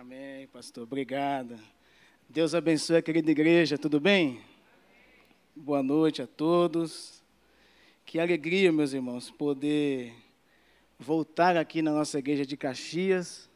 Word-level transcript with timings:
Amém, 0.00 0.46
pastor. 0.52 0.84
Obrigado. 0.84 1.58
Deus 2.28 2.54
abençoe 2.54 2.98
a 2.98 3.02
querida 3.02 3.32
igreja, 3.32 3.76
tudo 3.76 3.98
bem? 3.98 4.40
Boa 5.56 5.82
noite 5.82 6.22
a 6.22 6.26
todos. 6.28 7.20
Que 8.06 8.20
alegria, 8.20 8.70
meus 8.70 8.92
irmãos, 8.92 9.28
poder 9.28 10.14
voltar 11.00 11.56
aqui 11.56 11.82
na 11.82 11.90
nossa 11.90 12.16
igreja 12.16 12.46
de 12.46 12.56
Caxias. 12.56 13.50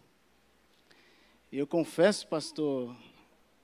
Eu 1.52 1.64
confesso, 1.64 2.26
pastor 2.26 2.92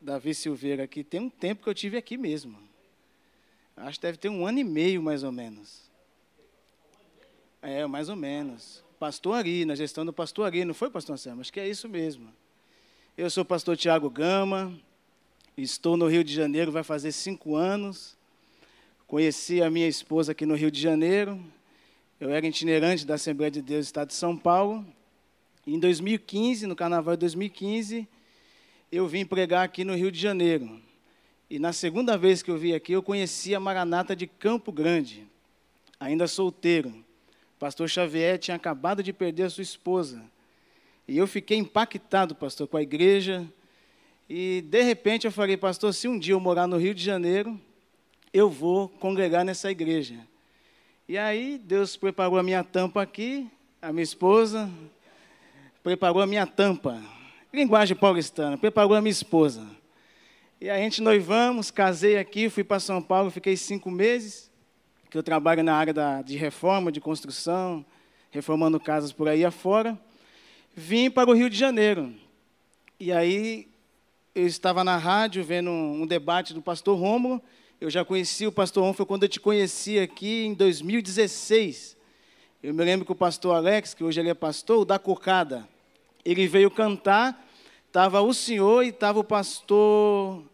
Davi 0.01 0.33
Silveira, 0.33 0.87
que 0.87 1.03
tem 1.03 1.19
um 1.19 1.29
tempo 1.29 1.65
que 1.65 1.69
eu 1.69 1.75
tive 1.75 1.97
aqui 1.97 2.17
mesmo. 2.17 2.57
Acho 3.77 3.99
que 3.99 4.07
deve 4.07 4.19
ter 4.19 4.29
um 4.29 4.47
ano 4.47 4.61
e 4.61 4.65
meio, 4.65 5.03
mais 5.03 5.25
ou 5.25 5.33
menos. 5.33 5.91
É, 7.61 7.85
mais 7.89 8.09
ou 8.09 8.15
menos. 8.15 8.85
Pastor 9.01 9.35
Ari, 9.35 9.65
na 9.65 9.75
gestão 9.75 10.07
do 10.07 10.13
pastor 10.13 10.47
Ari, 10.47 10.65
não 10.65 10.75
foi, 10.75 10.89
pastor 10.89 11.15
Anselmo? 11.15 11.41
Acho 11.41 11.53
que 11.53 11.59
é 11.59 11.69
isso 11.69 11.89
mesmo. 11.89 12.33
Eu 13.19 13.29
sou 13.29 13.43
o 13.43 13.45
pastor 13.45 13.77
Tiago 13.77 14.09
Gama, 14.09 14.73
estou 15.57 15.97
no 15.97 16.07
Rio 16.07 16.23
de 16.23 16.33
Janeiro, 16.33 16.71
vai 16.71 16.85
fazer 16.85 17.11
cinco 17.11 17.57
anos. 17.57 18.17
Conheci 19.09 19.61
a 19.61 19.69
minha 19.69 19.89
esposa 19.89 20.31
aqui 20.31 20.47
no 20.47 20.55
Rio 20.55 20.71
de 20.71 20.81
Janeiro. 20.81 21.45
Eu 22.21 22.31
era 22.31 22.47
itinerante 22.47 23.05
da 23.05 23.15
Assembleia 23.15 23.51
de 23.51 23.61
Deus 23.61 23.87
do 23.87 23.89
Estado 23.89 24.09
de 24.11 24.15
São 24.15 24.37
Paulo. 24.37 24.87
Em 25.67 25.81
2015, 25.81 26.69
no 26.69 26.77
carnaval 26.77 27.17
de 27.17 27.23
2015, 27.23 28.07
eu 28.93 29.09
vim 29.09 29.27
pregar 29.27 29.65
aqui 29.65 29.83
no 29.83 29.97
Rio 29.97 30.13
de 30.13 30.21
Janeiro. 30.21 30.81
E 31.51 31.59
na 31.59 31.73
segunda 31.73 32.17
vez 32.17 32.41
que 32.41 32.53
eu 32.53 32.57
vim 32.57 32.73
aqui, 32.73 32.93
eu 32.93 33.03
conheci 33.03 33.53
a 33.53 33.59
Maranata 33.59 34.15
de 34.15 34.29
Campo 34.29 34.71
Grande, 34.71 35.27
ainda 35.99 36.29
solteiro. 36.29 36.95
Pastor 37.59 37.89
Xavier 37.89 38.39
tinha 38.39 38.55
acabado 38.55 39.03
de 39.03 39.13
perder 39.13 39.43
a 39.43 39.51
sua 39.51 39.63
esposa. 39.63 40.23
E 41.09 41.17
eu 41.17 41.27
fiquei 41.27 41.57
impactado, 41.57 42.35
pastor, 42.35 42.69
com 42.69 42.77
a 42.77 42.83
igreja. 42.83 43.51
E, 44.29 44.61
de 44.61 44.83
repente, 44.83 45.27
eu 45.27 45.33
falei, 45.33 45.57
pastor, 45.57 45.95
se 45.95 46.07
um 46.07 46.19
dia 46.19 46.35
eu 46.35 46.41
morar 46.41 46.67
no 46.67 46.77
Rio 46.77 46.95
de 46.95 47.03
Janeiro, 47.03 47.59
eu 48.31 48.51
vou 48.51 48.91
congregar 48.91 49.43
nessa 49.43 49.71
igreja. 49.71 50.17
E 51.09 51.17
aí, 51.17 51.57
Deus 51.57 51.97
preparou 51.97 52.39
a 52.39 52.43
minha 52.43 52.63
tampa 52.63 53.01
aqui, 53.01 53.51
a 53.81 53.91
minha 53.91 54.03
esposa 54.03 54.71
preparou 55.83 56.21
a 56.21 56.27
minha 56.27 56.47
tampa. 56.47 57.01
Linguagem 57.51 57.97
paulistana, 57.97 58.59
preparou 58.59 58.95
a 58.95 59.01
minha 59.01 59.11
esposa. 59.11 59.67
E 60.61 60.69
a 60.69 60.77
gente 60.77 61.01
noivamos, 61.01 61.71
casei 61.71 62.19
aqui, 62.19 62.51
fui 62.51 62.63
para 62.63 62.79
São 62.79 63.01
Paulo, 63.01 63.31
fiquei 63.31 63.57
cinco 63.57 63.91
meses, 63.91 64.51
que 65.09 65.17
eu 65.17 65.23
trabalho 65.23 65.63
na 65.63 65.75
área 65.75 65.95
da, 65.95 66.21
de 66.21 66.37
reforma, 66.37 66.93
de 66.93 67.01
construção, 67.01 67.83
reformando 68.31 68.79
casas 68.79 69.11
por 69.11 69.27
aí 69.27 69.43
afora 69.43 69.99
vim 70.79 71.11
para 71.11 71.29
o 71.29 71.35
Rio 71.35 71.51
de 71.51 71.59
Janeiro. 71.59 72.15
E 73.01 73.11
aí 73.13 73.67
eu 74.33 74.47
estava 74.47 74.85
na 74.85 74.97
rádio 74.97 75.43
vendo 75.43 75.71
um, 75.71 76.07
debate 76.07 76.55
do 76.55 76.63
pastor 76.63 76.97
Rômulo. 76.97 77.43
Eu 77.81 77.91
já 77.91 78.05
conheci 78.05 78.47
o 78.47 78.53
pastor 78.53 78.83
Rômulo, 78.83 78.97
foi 78.97 79.05
quando 79.05 79.25
eu 79.25 79.29
te 79.29 79.41
conheci 79.41 79.99
aqui 79.99 80.45
em 80.47 80.55
2016. 80.55 81.97
Eu 82.63 82.73
me 82.73 82.85
lembro 82.85 83.05
que 83.05 83.11
o 83.11 83.17
pastor 83.17 83.57
Alex, 83.57 83.93
que 83.93 84.05
hoje 84.05 84.21
ele 84.21 84.29
é 84.29 84.35
pastor, 84.35 84.83
o 84.83 84.85
da 84.85 85.01
Cocada, 85.01 85.69
ele 86.25 86.47
veio 86.47 86.71
cantar, 86.71 87.45
estava 87.89 88.21
o 88.21 88.33
senhor 88.33 88.85
e 88.85 88.89
estava 88.89 89.19
o 89.19 89.25
pastor, 89.25 90.45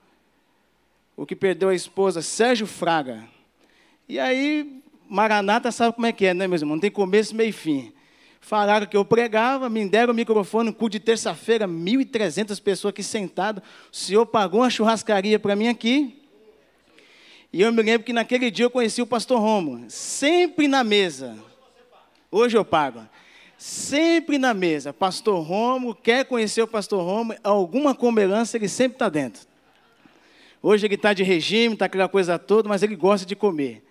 o 1.17 1.27
que 1.27 1.37
perdeu 1.37 1.69
a 1.69 1.75
esposa, 1.75 2.23
Sérgio 2.23 2.67
Fraga. 2.67 3.29
E 4.09 4.19
aí, 4.19 4.83
Maranata 5.09 5.71
sabe 5.71 5.95
como 5.95 6.07
é 6.07 6.13
que 6.13 6.27
é, 6.27 6.35
né, 6.35 6.47
meus 6.47 6.63
irmãos? 6.63 6.77
Não 6.77 6.81
tem 6.81 6.91
começo, 6.91 7.35
meio 7.35 7.51
e 7.51 7.53
fim. 7.53 7.94
Falaram 8.45 8.85
que 8.85 8.95
eu 8.95 9.07
pregava, 9.07 9.71
me 9.71 9.89
deram 9.89 10.13
o 10.13 10.15
microfone, 10.15 10.69
no 10.69 10.75
culto 10.75 10.99
de 10.99 11.01
terça-feira, 11.01 11.67
1.300 11.67 12.61
pessoas 12.61 12.93
aqui 12.93 13.03
sentadas. 13.03 13.65
O 13.91 13.97
senhor 13.97 14.27
pagou 14.27 14.61
uma 14.61 14.69
churrascaria 14.69 15.39
para 15.39 15.57
mim 15.57 15.67
aqui. 15.67 16.23
E 17.51 17.63
eu 17.63 17.73
me 17.73 17.83
lembro 17.83 18.05
que 18.05 18.13
naquele 18.13 18.51
dia 18.51 18.67
eu 18.67 18.71
conheci 18.71 19.01
o 19.01 19.07
pastor 19.07 19.41
Romo, 19.41 19.87
sempre 19.89 20.69
na 20.69 20.85
mesa. 20.85 21.39
Hoje 22.31 22.55
eu 22.55 22.67
pago. 22.67 23.09
Sempre 23.57 24.37
na 24.37 24.53
mesa. 24.53 24.93
Pastor 24.93 25.43
Romo, 25.43 25.95
quer 25.95 26.27
conhecer 26.27 26.61
o 26.61 26.69
pastor 26.69 27.03
Romo, 27.03 27.35
alguma 27.43 27.95
comelança 27.95 28.59
ele 28.59 28.69
sempre 28.69 28.97
está 28.97 29.09
dentro. 29.09 29.41
Hoje 30.63 30.87
ele 30.87 30.97
está 30.97 31.15
de 31.15 31.23
regime, 31.23 31.73
está 31.73 31.87
aquela 31.87 32.11
coisa 32.11 32.39
toda, 32.39 32.69
mas 32.69 32.83
ele 32.83 32.95
gosta 32.95 33.25
de 33.25 33.35
comer. 33.35 33.83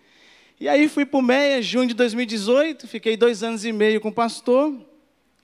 E 0.59 0.69
aí 0.69 0.87
fui 0.87 1.05
para 1.05 1.19
o 1.19 1.21
MEIA, 1.21 1.61
junho 1.61 1.87
de 1.87 1.93
2018, 1.93 2.87
fiquei 2.87 3.17
dois 3.17 3.43
anos 3.43 3.65
e 3.65 3.71
meio 3.71 3.99
com 3.99 4.09
o 4.09 4.13
pastor. 4.13 4.73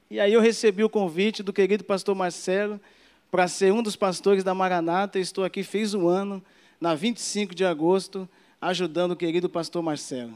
E 0.09 0.19
aí 0.19 0.33
eu 0.33 0.41
recebi 0.41 0.83
o 0.83 0.89
convite 0.89 1.43
do 1.43 1.51
querido 1.51 1.83
pastor 1.83 2.15
Marcelo 2.15 2.79
para 3.31 3.47
ser 3.47 3.73
um 3.73 3.83
dos 3.83 3.95
pastores 3.95 4.43
da 4.43 4.53
Maranata. 4.53 5.19
estou 5.19 5.43
aqui, 5.43 5.63
fiz 5.63 5.93
um 5.93 6.07
ano, 6.07 6.43
na 6.79 6.95
25 6.95 7.53
de 7.53 7.65
agosto, 7.65 8.29
ajudando 8.61 9.11
o 9.11 9.15
querido 9.15 9.49
pastor 9.49 9.83
Marcelo. 9.83 10.33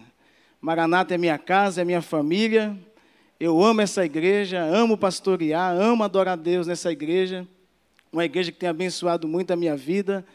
Maranata 0.60 1.14
é 1.14 1.18
minha 1.18 1.38
casa, 1.38 1.82
é 1.82 1.86
minha 1.86 2.02
família. 2.02 2.78
Eu 3.40 3.64
amo 3.64 3.82
essa 3.82 4.06
igreja, 4.06 4.64
amo 4.64 4.98
pastorear, 4.98 5.76
amo 5.76 6.04
adorar 6.04 6.34
a 6.34 6.36
Deus 6.36 6.68
nessa 6.68 6.92
igreja. 6.92 7.48
Uma 8.12 8.26
igreja 8.26 8.52
que 8.52 8.60
tem 8.60 8.70
abençoado 8.70 9.28
muito 9.28 9.52
a 9.52 9.56
minha 9.56 9.76
vida 9.76 10.26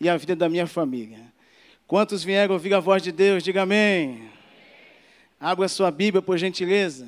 e 0.00 0.08
a 0.08 0.16
vida 0.16 0.36
da 0.36 0.48
minha 0.48 0.66
família. 0.66 1.33
Quantos 1.86 2.24
vieram 2.24 2.54
ouvir 2.54 2.72
a 2.72 2.80
voz 2.80 3.02
de 3.02 3.12
Deus? 3.12 3.42
Diga 3.42 3.62
amém. 3.62 4.30
Abra 5.38 5.68
sua 5.68 5.90
Bíblia, 5.90 6.22
por 6.22 6.38
gentileza. 6.38 7.06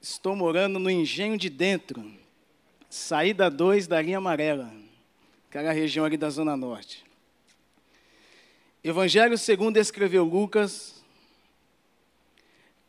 Estou 0.00 0.34
morando 0.34 0.78
no 0.78 0.90
Engenho 0.90 1.36
de 1.36 1.50
Dentro, 1.50 2.04
saída 2.88 3.50
2 3.50 3.86
da 3.86 4.00
linha 4.00 4.18
amarela, 4.18 4.72
aquela 5.48 5.72
região 5.72 6.04
ali 6.04 6.16
da 6.16 6.30
Zona 6.30 6.56
Norte. 6.56 7.11
Evangelho 8.84 9.38
segundo 9.38 9.76
escreveu 9.76 10.24
Lucas, 10.24 11.04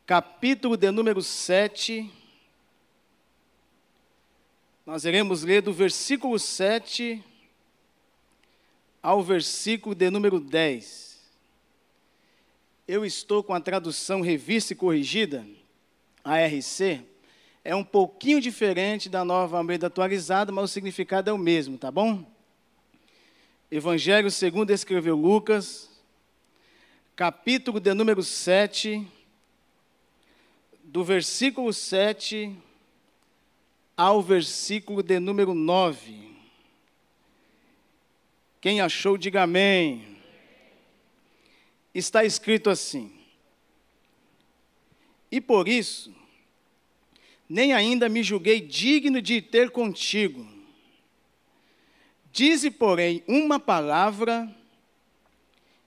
capítulo 0.07 0.75
de 0.75 0.89
número 0.89 1.21
7. 1.21 2.11
Nós 4.87 5.05
iremos 5.05 5.43
ler 5.43 5.61
do 5.61 5.71
versículo 5.71 6.39
7 6.39 7.23
ao 9.03 9.21
versículo 9.21 9.93
de 9.93 10.09
número 10.09 10.39
10. 10.39 11.19
Eu 12.87 13.05
estou 13.05 13.43
com 13.43 13.53
a 13.53 13.61
tradução 13.61 14.21
revista 14.21 14.73
e 14.73 14.75
corrigida, 14.75 15.45
ARC. 16.23 17.05
É 17.63 17.75
um 17.75 17.83
pouquinho 17.83 18.41
diferente 18.41 19.09
da 19.09 19.23
nova 19.23 19.57
Almeida 19.57 19.85
atualizada, 19.85 20.51
mas 20.51 20.63
o 20.63 20.73
significado 20.73 21.29
é 21.29 21.33
o 21.33 21.37
mesmo, 21.37 21.77
tá 21.77 21.91
bom? 21.91 22.32
Evangelho 23.75 24.29
segundo 24.29 24.69
escreveu 24.69 25.16
Lucas, 25.16 25.89
capítulo 27.16 27.79
de 27.79 27.91
número 27.95 28.22
7, 28.22 29.03
do 30.84 31.03
versículo 31.03 31.73
7 31.73 32.56
ao 33.97 34.22
versículo 34.22 35.01
de 35.01 35.17
número 35.17 35.56
9. 35.56 36.35
Quem 38.61 38.79
achou, 38.79 39.17
diga 39.17 39.41
amém. 39.41 40.19
Está 41.95 42.23
escrito 42.23 42.69
assim: 42.69 43.11
E 45.31 45.41
por 45.41 45.67
isso, 45.67 46.13
nem 47.50 47.73
ainda 47.73 48.07
me 48.07 48.22
julguei 48.22 48.61
digno 48.61 49.19
de 49.19 49.41
ter 49.41 49.72
contigo 49.72 50.53
Dize, 52.33 52.71
porém, 52.71 53.23
uma 53.28 53.59
palavra, 53.59 54.52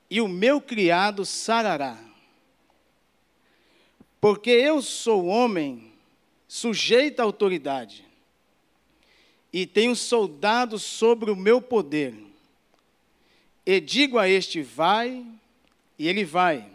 e 0.09 0.21
o 0.21 0.29
meu 0.29 0.61
criado 0.61 1.26
sarará. 1.26 1.99
Porque 4.21 4.50
eu 4.50 4.81
sou 4.81 5.26
homem 5.26 5.93
sujeito 6.47 7.19
à 7.19 7.25
autoridade, 7.25 8.06
e 9.53 9.67
tenho 9.67 9.97
soldados 9.97 10.85
sobre 10.85 11.32
o 11.32 11.37
meu 11.37 11.61
poder. 11.61 12.15
E 13.65 13.81
digo 13.81 14.17
a 14.17 14.29
este, 14.29 14.62
vai, 14.62 15.26
e 15.99 16.06
ele 16.06 16.25
vai. 16.25 16.71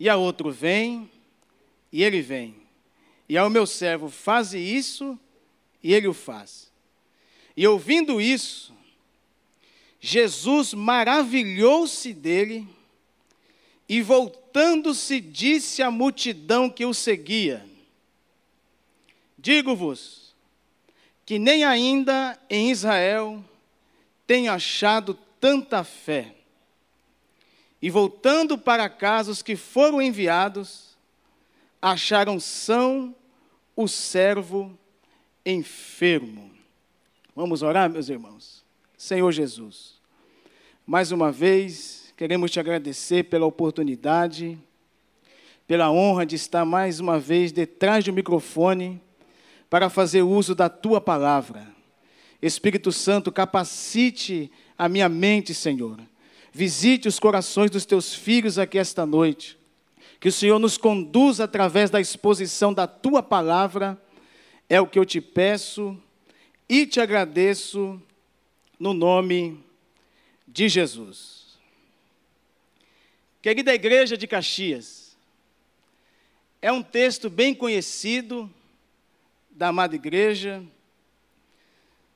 E 0.00 0.08
a 0.08 0.16
outro, 0.16 0.50
vem, 0.50 1.08
e 1.92 2.02
ele 2.02 2.20
vem. 2.20 2.56
E 3.28 3.38
ao 3.38 3.48
meu 3.48 3.68
servo, 3.68 4.08
faze 4.08 4.58
isso, 4.58 5.16
e 5.80 5.94
ele 5.94 6.08
o 6.08 6.12
faz. 6.12 6.67
E 7.58 7.66
ouvindo 7.66 8.20
isso, 8.20 8.72
Jesus 9.98 10.72
maravilhou-se 10.72 12.14
dele 12.14 12.68
e, 13.88 14.00
voltando-se, 14.00 15.20
disse 15.20 15.82
à 15.82 15.90
multidão 15.90 16.70
que 16.70 16.86
o 16.86 16.94
seguia: 16.94 17.66
Digo-vos 19.36 20.36
que 21.26 21.36
nem 21.36 21.64
ainda 21.64 22.40
em 22.48 22.70
Israel 22.70 23.44
tenho 24.24 24.52
achado 24.52 25.18
tanta 25.40 25.82
fé. 25.82 26.36
E 27.82 27.90
voltando 27.90 28.56
para 28.56 28.88
casa, 28.88 29.32
os 29.32 29.42
que 29.42 29.56
foram 29.56 30.00
enviados 30.00 30.96
acharam 31.82 32.38
são 32.38 33.12
o 33.74 33.88
servo 33.88 34.78
enfermo. 35.44 36.56
Vamos 37.38 37.62
orar, 37.62 37.88
meus 37.88 38.08
irmãos. 38.08 38.64
Senhor 38.96 39.30
Jesus, 39.30 40.00
mais 40.84 41.12
uma 41.12 41.30
vez 41.30 42.12
queremos 42.16 42.50
te 42.50 42.58
agradecer 42.58 43.26
pela 43.26 43.46
oportunidade, 43.46 44.58
pela 45.64 45.88
honra 45.88 46.26
de 46.26 46.34
estar 46.34 46.64
mais 46.64 46.98
uma 46.98 47.16
vez 47.16 47.52
detrás 47.52 48.04
do 48.04 48.12
microfone 48.12 49.00
para 49.70 49.88
fazer 49.88 50.22
uso 50.22 50.52
da 50.52 50.68
tua 50.68 51.00
palavra. 51.00 51.64
Espírito 52.42 52.90
Santo, 52.90 53.30
capacite 53.30 54.50
a 54.76 54.88
minha 54.88 55.08
mente, 55.08 55.54
Senhor. 55.54 55.96
Visite 56.50 57.06
os 57.06 57.20
corações 57.20 57.70
dos 57.70 57.86
teus 57.86 58.12
filhos 58.12 58.58
aqui 58.58 58.78
esta 58.78 59.06
noite. 59.06 59.56
Que 60.18 60.28
o 60.28 60.32
Senhor 60.32 60.58
nos 60.58 60.76
conduza 60.76 61.44
através 61.44 61.88
da 61.88 62.00
exposição 62.00 62.74
da 62.74 62.88
tua 62.88 63.22
palavra. 63.22 63.96
É 64.68 64.80
o 64.80 64.88
que 64.88 64.98
eu 64.98 65.04
te 65.04 65.20
peço 65.20 65.96
e 66.68 66.86
te 66.86 67.00
agradeço 67.00 68.00
no 68.78 68.92
nome 68.92 69.64
de 70.46 70.68
Jesus. 70.68 71.58
Querida 73.40 73.74
Igreja 73.74 74.16
de 74.16 74.26
Caxias, 74.26 75.16
é 76.60 76.70
um 76.70 76.82
texto 76.82 77.30
bem 77.30 77.54
conhecido 77.54 78.52
da 79.48 79.68
amada 79.68 79.94
igreja. 79.94 80.62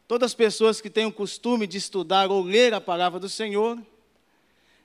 Todas 0.06 0.32
as 0.32 0.34
pessoas 0.34 0.80
que 0.80 0.90
têm 0.90 1.06
o 1.06 1.12
costume 1.12 1.66
de 1.66 1.78
estudar 1.78 2.30
ou 2.30 2.42
ler 2.42 2.74
a 2.74 2.80
palavra 2.80 3.18
do 3.18 3.28
Senhor 3.28 3.80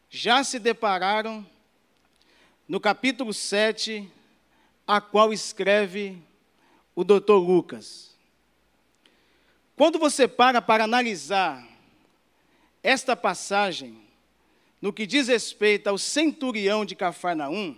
já 0.09 0.43
se 0.43 0.59
depararam 0.59 1.45
no 2.67 2.79
capítulo 2.79 3.33
7, 3.33 4.09
a 4.85 5.01
qual 5.01 5.33
escreve 5.33 6.21
o 6.95 7.03
doutor 7.03 7.39
Lucas. 7.39 8.06
Quando 9.77 9.99
você 9.99 10.27
para 10.27 10.59
para 10.59 10.85
analisar 10.85 11.63
esta 12.81 13.15
passagem, 13.15 14.01
no 14.81 14.91
que 14.91 15.05
diz 15.05 15.27
respeito 15.27 15.87
ao 15.87 15.99
centurião 15.99 16.83
de 16.83 16.95
Cafarnaum, 16.95 17.77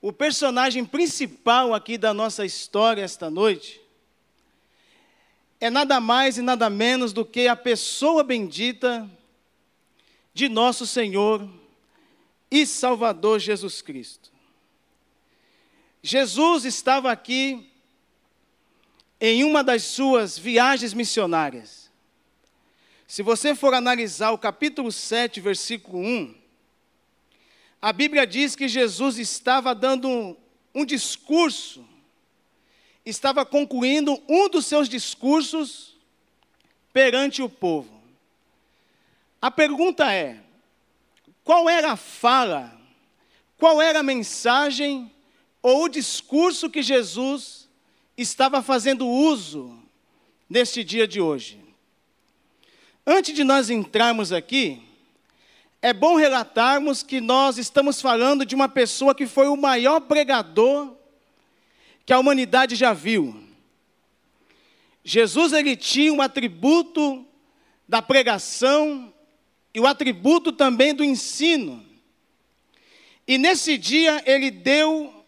o 0.00 0.10
personagem 0.14 0.82
principal 0.82 1.74
aqui 1.74 1.98
da 1.98 2.14
nossa 2.14 2.46
história 2.46 3.02
esta 3.02 3.28
noite 3.28 3.82
é 5.60 5.68
nada 5.68 6.00
mais 6.00 6.38
e 6.38 6.42
nada 6.42 6.70
menos 6.70 7.12
do 7.12 7.22
que 7.22 7.46
a 7.46 7.54
pessoa 7.54 8.24
bendita 8.24 9.08
de 10.32 10.48
nosso 10.48 10.86
Senhor 10.86 11.46
e 12.50 12.64
Salvador 12.64 13.40
Jesus 13.40 13.82
Cristo. 13.82 14.32
Jesus 16.02 16.64
estava 16.64 17.12
aqui 17.12 17.69
em 19.20 19.44
uma 19.44 19.62
das 19.62 19.82
suas 19.82 20.38
viagens 20.38 20.94
missionárias. 20.94 21.90
Se 23.06 23.22
você 23.22 23.54
for 23.54 23.74
analisar 23.74 24.30
o 24.30 24.38
capítulo 24.38 24.90
7, 24.90 25.40
versículo 25.40 25.98
1, 25.98 26.34
a 27.82 27.92
Bíblia 27.92 28.26
diz 28.26 28.56
que 28.56 28.68
Jesus 28.68 29.18
estava 29.18 29.74
dando 29.74 30.08
um, 30.08 30.36
um 30.74 30.84
discurso, 30.84 31.84
estava 33.04 33.44
concluindo 33.44 34.22
um 34.28 34.48
dos 34.48 34.66
seus 34.66 34.88
discursos 34.88 35.96
perante 36.92 37.42
o 37.42 37.48
povo. 37.48 38.00
A 39.42 39.50
pergunta 39.50 40.12
é: 40.12 40.40
qual 41.42 41.68
era 41.68 41.92
a 41.92 41.96
fala, 41.96 42.78
qual 43.58 43.82
era 43.82 44.00
a 44.00 44.04
mensagem 44.04 45.10
ou 45.62 45.84
o 45.84 45.88
discurso 45.88 46.70
que 46.70 46.82
Jesus 46.82 47.59
estava 48.22 48.62
fazendo 48.62 49.06
uso 49.06 49.78
neste 50.48 50.84
dia 50.84 51.06
de 51.08 51.20
hoje. 51.20 51.58
Antes 53.06 53.34
de 53.34 53.44
nós 53.44 53.70
entrarmos 53.70 54.32
aqui, 54.32 54.82
é 55.80 55.92
bom 55.92 56.16
relatarmos 56.16 57.02
que 57.02 57.20
nós 57.20 57.56
estamos 57.56 58.00
falando 58.00 58.44
de 58.44 58.54
uma 58.54 58.68
pessoa 58.68 59.14
que 59.14 59.26
foi 59.26 59.48
o 59.48 59.56
maior 59.56 60.00
pregador 60.00 60.94
que 62.04 62.12
a 62.12 62.18
humanidade 62.18 62.76
já 62.76 62.92
viu. 62.92 63.42
Jesus 65.02 65.52
ele 65.52 65.76
tinha 65.76 66.12
um 66.12 66.20
atributo 66.20 67.26
da 67.88 68.02
pregação 68.02 69.12
e 69.72 69.80
o 69.80 69.86
atributo 69.86 70.52
também 70.52 70.94
do 70.94 71.02
ensino. 71.02 71.84
E 73.26 73.38
nesse 73.38 73.78
dia 73.78 74.22
ele 74.26 74.50
deu 74.50 75.19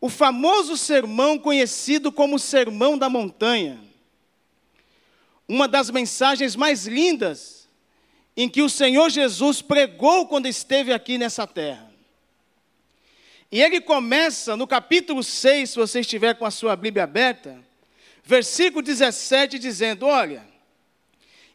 o 0.00 0.08
famoso 0.08 0.76
sermão 0.76 1.38
conhecido 1.38 2.12
como 2.12 2.38
Sermão 2.38 2.96
da 2.96 3.10
Montanha. 3.10 3.80
Uma 5.48 5.66
das 5.66 5.90
mensagens 5.90 6.54
mais 6.54 6.86
lindas 6.86 7.68
em 8.36 8.48
que 8.48 8.62
o 8.62 8.68
Senhor 8.68 9.10
Jesus 9.10 9.60
pregou 9.60 10.26
quando 10.26 10.46
esteve 10.46 10.92
aqui 10.92 11.18
nessa 11.18 11.46
terra. 11.46 11.90
E 13.50 13.60
ele 13.60 13.80
começa 13.80 14.56
no 14.56 14.66
capítulo 14.66 15.24
6, 15.24 15.70
se 15.70 15.76
você 15.76 16.00
estiver 16.00 16.34
com 16.34 16.44
a 16.44 16.50
sua 16.50 16.76
Bíblia 16.76 17.04
aberta, 17.04 17.58
versículo 18.22 18.82
17, 18.82 19.58
dizendo: 19.58 20.06
Olha, 20.06 20.46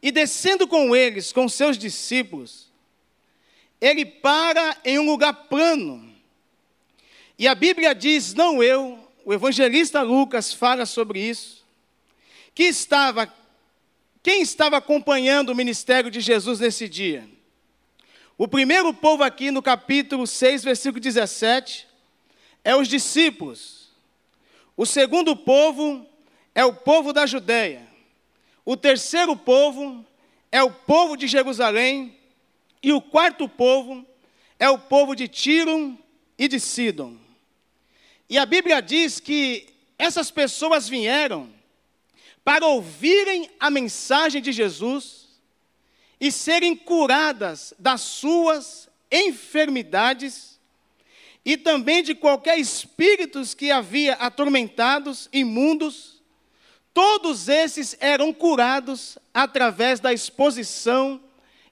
e 0.02 0.12
descendo 0.12 0.68
com 0.68 0.94
eles, 0.96 1.32
com 1.32 1.48
seus 1.48 1.78
discípulos, 1.78 2.72
ele 3.80 4.04
para 4.06 4.76
em 4.84 4.98
um 4.98 5.06
lugar 5.06 5.34
plano 5.34 6.13
e 7.38 7.48
a 7.48 7.56
Bíblia 7.56 7.94
diz, 7.96 8.34
não 8.34 8.62
eu, 8.62 9.00
o 9.26 9.34
evangelista 9.34 10.02
Lucas 10.02 10.54
fala 10.54 10.86
sobre 10.86 11.20
isso, 11.20 11.64
que 12.54 12.64
estava, 12.64 13.32
quem 14.22 14.42
estava 14.42 14.78
acompanhando 14.78 15.50
o 15.50 15.56
ministério 15.56 16.12
de 16.12 16.20
Jesus 16.20 16.60
nesse 16.60 16.88
dia? 16.88 17.28
O 18.38 18.48
primeiro 18.48 18.94
povo 18.94 19.24
aqui 19.24 19.52
no 19.52 19.62
capítulo 19.62 20.28
6, 20.28 20.64
versículo 20.64 21.00
17, 21.00 21.88
é 22.64 22.76
os 22.76 22.88
discípulos. 22.88 23.90
O 24.76 24.86
segundo 24.86 25.36
povo 25.36 26.06
é 26.56 26.66
o 26.66 26.74
povo 26.74 27.14
da 27.14 27.26
Judéia. 27.26 27.88
O 28.66 28.76
terceiro 28.78 29.36
povo 29.36 30.06
é 30.52 30.64
o 30.64 30.72
povo 30.72 31.16
de 31.16 31.28
Jerusalém. 31.28 32.18
E 32.82 32.92
o 32.92 33.02
quarto 33.02 33.48
povo 33.48 34.06
é 34.60 34.70
o 34.70 34.78
povo 34.78 35.16
de 35.16 35.28
Tiro 35.28 35.98
e 36.38 36.48
de 36.48 36.60
Sidom. 36.60 37.23
E 38.34 38.38
a 38.40 38.48
Bíblia 38.48 38.82
diz 38.82 39.20
que 39.20 39.68
essas 39.96 40.32
pessoas 40.32 40.90
vieram 40.90 41.54
para 42.44 42.66
ouvirem 42.66 43.48
a 43.60 43.70
mensagem 43.70 44.42
de 44.42 44.52
Jesus 44.52 45.28
e 46.20 46.32
serem 46.32 46.76
curadas 46.76 47.76
das 47.78 48.02
suas 48.02 48.90
enfermidades 49.12 50.60
e 51.46 51.56
também 51.56 52.02
de 52.02 52.16
qualquer 52.16 52.58
espíritos 52.58 53.54
que 53.54 53.70
havia 53.70 54.14
atormentados, 54.14 55.30
imundos. 55.32 56.20
Todos 56.92 57.48
esses 57.48 57.96
eram 58.00 58.34
curados 58.34 59.16
através 59.32 60.00
da 60.00 60.12
exposição 60.12 61.22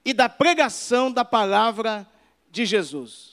e 0.04 0.12
da 0.14 0.28
pregação 0.28 1.10
da 1.10 1.24
palavra 1.24 2.08
de 2.52 2.64
Jesus. 2.64 3.31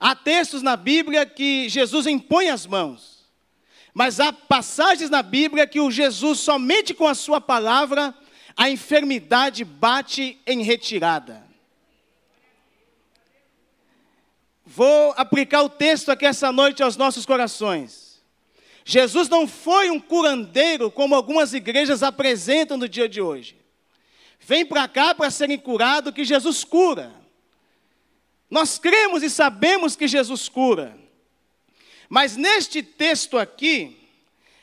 Há 0.00 0.14
textos 0.14 0.62
na 0.62 0.76
Bíblia 0.76 1.26
que 1.26 1.68
Jesus 1.68 2.06
impõe 2.06 2.48
as 2.50 2.66
mãos, 2.66 3.26
mas 3.92 4.20
há 4.20 4.32
passagens 4.32 5.10
na 5.10 5.22
Bíblia 5.22 5.66
que 5.66 5.80
o 5.80 5.90
Jesus, 5.90 6.38
somente 6.38 6.94
com 6.94 7.06
a 7.06 7.14
sua 7.14 7.40
palavra, 7.40 8.14
a 8.56 8.70
enfermidade 8.70 9.64
bate 9.64 10.40
em 10.46 10.62
retirada. 10.62 11.46
Vou 14.64 15.14
aplicar 15.16 15.62
o 15.62 15.68
texto 15.68 16.10
aqui 16.10 16.26
essa 16.26 16.52
noite 16.52 16.82
aos 16.82 16.96
nossos 16.96 17.24
corações. 17.24 18.22
Jesus 18.84 19.28
não 19.28 19.48
foi 19.48 19.90
um 19.90 19.98
curandeiro 19.98 20.90
como 20.90 21.14
algumas 21.14 21.52
igrejas 21.52 22.02
apresentam 22.02 22.76
no 22.76 22.88
dia 22.88 23.08
de 23.08 23.20
hoje. 23.20 23.56
Vem 24.40 24.64
para 24.64 24.86
cá 24.86 25.14
para 25.14 25.30
serem 25.30 25.58
curados 25.58 26.12
que 26.12 26.24
Jesus 26.24 26.64
cura. 26.64 27.12
Nós 28.50 28.78
cremos 28.78 29.22
e 29.22 29.30
sabemos 29.30 29.94
que 29.94 30.08
Jesus 30.08 30.48
cura. 30.48 30.98
Mas 32.08 32.36
neste 32.36 32.82
texto 32.82 33.36
aqui, 33.36 33.96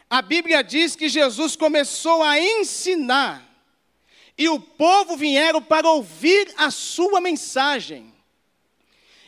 a 0.10 0.22
Bíblia 0.22 0.64
diz 0.64 0.96
que 0.96 1.08
Jesus 1.08 1.56
começou 1.56 2.24
a 2.24 2.40
ensinar 2.40 3.44
e 4.38 4.50
o 4.50 4.60
povo 4.60 5.16
vieram 5.16 5.62
para 5.62 5.90
ouvir 5.90 6.54
a 6.58 6.72
sua 6.72 7.22
mensagem. 7.22 8.14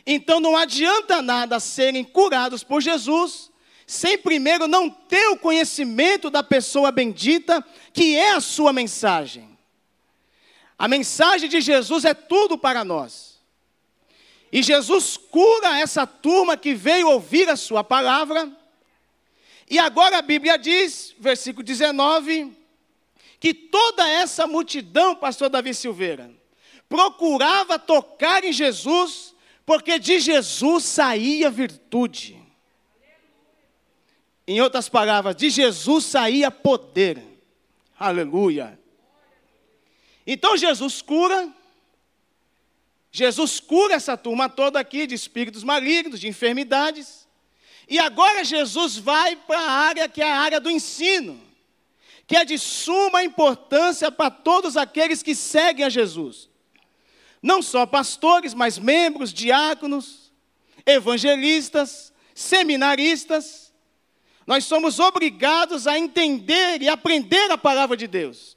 Então 0.06 0.40
não 0.40 0.56
adianta 0.56 1.22
nada 1.22 1.60
serem 1.60 2.04
curados 2.04 2.64
por 2.64 2.80
Jesus 2.80 3.48
sem 3.88 4.18
primeiro 4.18 4.68
não 4.68 4.90
ter 4.90 5.28
o 5.28 5.38
conhecimento 5.38 6.28
da 6.28 6.42
pessoa 6.42 6.92
bendita, 6.92 7.64
que 7.90 8.16
é 8.16 8.32
a 8.32 8.40
sua 8.40 8.70
mensagem. 8.70 9.48
A 10.78 10.86
mensagem 10.86 11.48
de 11.48 11.58
Jesus 11.58 12.04
é 12.04 12.12
tudo 12.12 12.58
para 12.58 12.84
nós. 12.84 13.27
E 14.50 14.62
Jesus 14.62 15.16
cura 15.16 15.78
essa 15.78 16.06
turma 16.06 16.56
que 16.56 16.74
veio 16.74 17.10
ouvir 17.10 17.48
a 17.48 17.56
sua 17.56 17.84
palavra. 17.84 18.50
E 19.68 19.78
agora 19.78 20.18
a 20.18 20.22
Bíblia 20.22 20.56
diz, 20.56 21.14
versículo 21.18 21.62
19, 21.62 22.56
que 23.38 23.52
toda 23.52 24.08
essa 24.08 24.46
multidão, 24.46 25.14
pastor 25.14 25.50
Davi 25.50 25.74
Silveira, 25.74 26.30
procurava 26.88 27.78
tocar 27.78 28.42
em 28.44 28.52
Jesus, 28.52 29.34
porque 29.66 29.98
de 29.98 30.18
Jesus 30.18 30.84
saía 30.84 31.50
virtude. 31.50 32.42
Em 34.46 34.62
outras 34.62 34.88
palavras, 34.88 35.36
de 35.36 35.50
Jesus 35.50 36.06
saía 36.06 36.50
poder. 36.50 37.22
Aleluia. 37.98 38.80
Então 40.26 40.56
Jesus 40.56 41.02
cura, 41.02 41.52
Jesus 43.10 43.60
cura 43.60 43.94
essa 43.94 44.16
turma 44.16 44.48
toda 44.48 44.78
aqui 44.78 45.06
de 45.06 45.14
espíritos 45.14 45.64
malignos, 45.64 46.20
de 46.20 46.28
enfermidades. 46.28 47.26
E 47.88 47.98
agora 47.98 48.44
Jesus 48.44 48.96
vai 48.96 49.34
para 49.34 49.58
a 49.58 49.70
área 49.70 50.08
que 50.08 50.20
é 50.20 50.30
a 50.30 50.38
área 50.38 50.60
do 50.60 50.70
ensino, 50.70 51.40
que 52.26 52.36
é 52.36 52.44
de 52.44 52.58
suma 52.58 53.24
importância 53.24 54.12
para 54.12 54.30
todos 54.30 54.76
aqueles 54.76 55.22
que 55.22 55.34
seguem 55.34 55.84
a 55.84 55.88
Jesus. 55.88 56.48
Não 57.42 57.62
só 57.62 57.86
pastores, 57.86 58.52
mas 58.52 58.78
membros, 58.78 59.32
diáconos, 59.32 60.30
evangelistas, 60.84 62.12
seminaristas 62.34 63.68
nós 64.48 64.64
somos 64.64 64.98
obrigados 64.98 65.86
a 65.86 65.98
entender 65.98 66.80
e 66.80 66.88
aprender 66.88 67.50
a 67.50 67.58
palavra 67.58 67.94
de 67.94 68.06
Deus. 68.06 68.56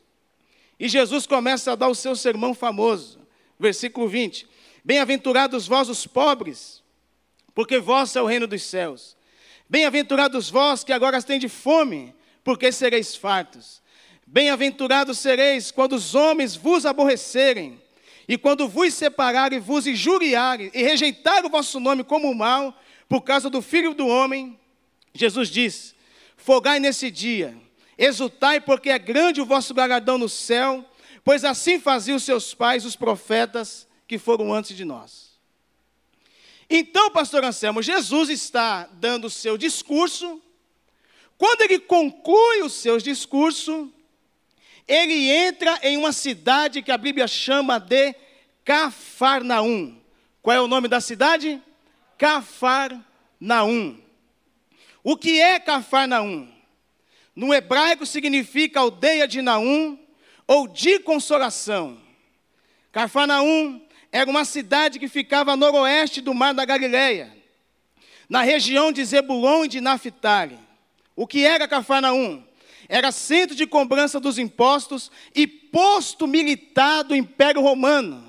E 0.80 0.88
Jesus 0.88 1.28
começa 1.28 1.74
a 1.74 1.76
dar 1.76 1.90
o 1.90 1.94
seu 1.94 2.16
sermão 2.16 2.54
famoso, 2.54 3.20
versículo 3.62 4.08
20: 4.08 4.48
Bem-aventurados 4.84 5.68
vós 5.68 5.88
os 5.88 6.08
pobres, 6.08 6.82
porque 7.54 7.80
vós 7.80 8.16
é 8.16 8.22
o 8.22 8.26
reino 8.26 8.48
dos 8.48 8.64
céus. 8.64 9.16
Bem-aventurados 9.70 10.50
vós 10.50 10.84
que 10.84 10.92
agora 10.92 11.22
tendes 11.22 11.54
fome, 11.54 12.14
porque 12.44 12.72
sereis 12.72 13.16
fartos. 13.16 13.82
Bem-aventurados 14.26 15.20
sereis 15.20 15.72
quando 15.72 15.94
os 15.94 16.16
homens 16.16 16.56
vos 16.56 16.86
aborrecerem, 16.86 17.82
e 18.28 18.38
quando 18.38 18.68
vos 18.68 18.94
separarem, 18.94 19.60
vos 19.60 19.86
injuriarem, 19.86 20.72
e 20.74 20.82
rejeitarem 20.82 21.48
o 21.48 21.52
vosso 21.52 21.80
nome 21.80 22.04
como 22.04 22.34
mal, 22.34 22.78
por 23.08 23.22
causa 23.22 23.50
do 23.50 23.62
Filho 23.62 23.94
do 23.94 24.08
Homem. 24.08 24.60
Jesus 25.14 25.50
diz: 25.50 25.94
Fogai 26.38 26.80
nesse 26.80 27.12
dia, 27.12 27.56
exultai, 27.98 28.60
porque 28.60 28.90
é 28.90 28.98
grande 28.98 29.42
o 29.42 29.46
vosso 29.46 29.74
galardão 29.74 30.18
no 30.18 30.30
céu, 30.30 30.86
pois 31.24 31.44
assim 31.44 31.80
faziam 31.80 32.20
seus 32.20 32.54
pais, 32.54 32.86
os 32.86 32.96
profetas 32.96 33.88
que 34.08 34.18
foram 34.18 34.54
antes 34.54 34.76
de 34.76 34.84
nós. 34.84 35.32
Então, 36.70 37.12
pastor 37.12 37.44
Anselmo, 37.44 37.82
Jesus 37.82 38.30
está 38.30 38.88
dando 38.94 39.26
o 39.26 39.30
seu 39.30 39.58
discurso. 39.58 40.42
Quando 41.38 41.62
ele 41.64 41.80
conclui 41.80 42.62
o 42.62 42.70
seu 42.70 42.98
discurso, 42.98 43.92
ele 44.88 45.30
entra 45.30 45.80
em 45.84 45.98
uma 45.98 46.14
cidade 46.14 46.82
que 46.82 46.92
a 46.92 46.98
Bíblia 46.98 47.28
chama 47.28 47.78
de 47.78 48.16
Cafarnaum. 48.64 50.00
Qual 50.42 50.56
é 50.56 50.62
o 50.62 50.68
nome 50.68 50.88
da 50.88 51.02
cidade? 51.02 51.62
Cafarnaum. 52.18 54.00
O 55.04 55.18
que 55.18 55.42
é 55.42 55.60
Cafarnaum? 55.60 56.48
No 57.36 57.54
hebraico 57.54 58.06
significa 58.06 58.80
aldeia 58.80 59.28
de 59.28 59.42
Naum 59.42 59.98
ou 60.52 60.68
de 60.68 61.00
consolação. 61.00 61.98
Cafarnaum 62.92 63.80
era 64.12 64.30
uma 64.30 64.44
cidade 64.44 65.00
que 65.00 65.08
ficava 65.08 65.54
a 65.54 65.56
noroeste 65.56 66.20
do 66.20 66.34
mar 66.34 66.54
da 66.54 66.66
Galileia, 66.66 67.34
na 68.28 68.42
região 68.42 68.92
de 68.92 69.02
Zebulon 69.06 69.64
e 69.64 69.70
de 69.70 69.80
Naphtali. 69.80 70.60
O 71.16 71.26
que 71.26 71.46
era 71.46 71.70
Cafarnaum? 71.70 72.44
Era 72.90 73.14
centro 73.14 73.56
de 73.56 73.66
cobrança 73.66 74.20
dos 74.20 74.38
impostos 74.38 75.10
e 75.34 75.48
posto 75.48 76.28
militar 76.28 77.06
do 77.06 77.16
Império 77.16 77.62
Romano. 77.62 78.22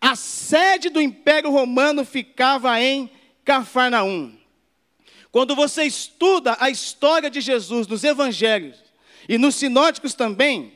A 0.00 0.14
sede 0.14 0.88
do 0.88 1.00
Império 1.00 1.50
Romano 1.50 2.04
ficava 2.04 2.80
em 2.80 3.10
Cafarnaum. 3.44 4.38
Quando 5.32 5.56
você 5.56 5.82
estuda 5.82 6.56
a 6.60 6.70
história 6.70 7.28
de 7.28 7.40
Jesus 7.40 7.88
nos 7.88 8.04
evangelhos 8.04 8.76
e 9.28 9.36
nos 9.36 9.56
sinóticos 9.56 10.14
também, 10.14 10.75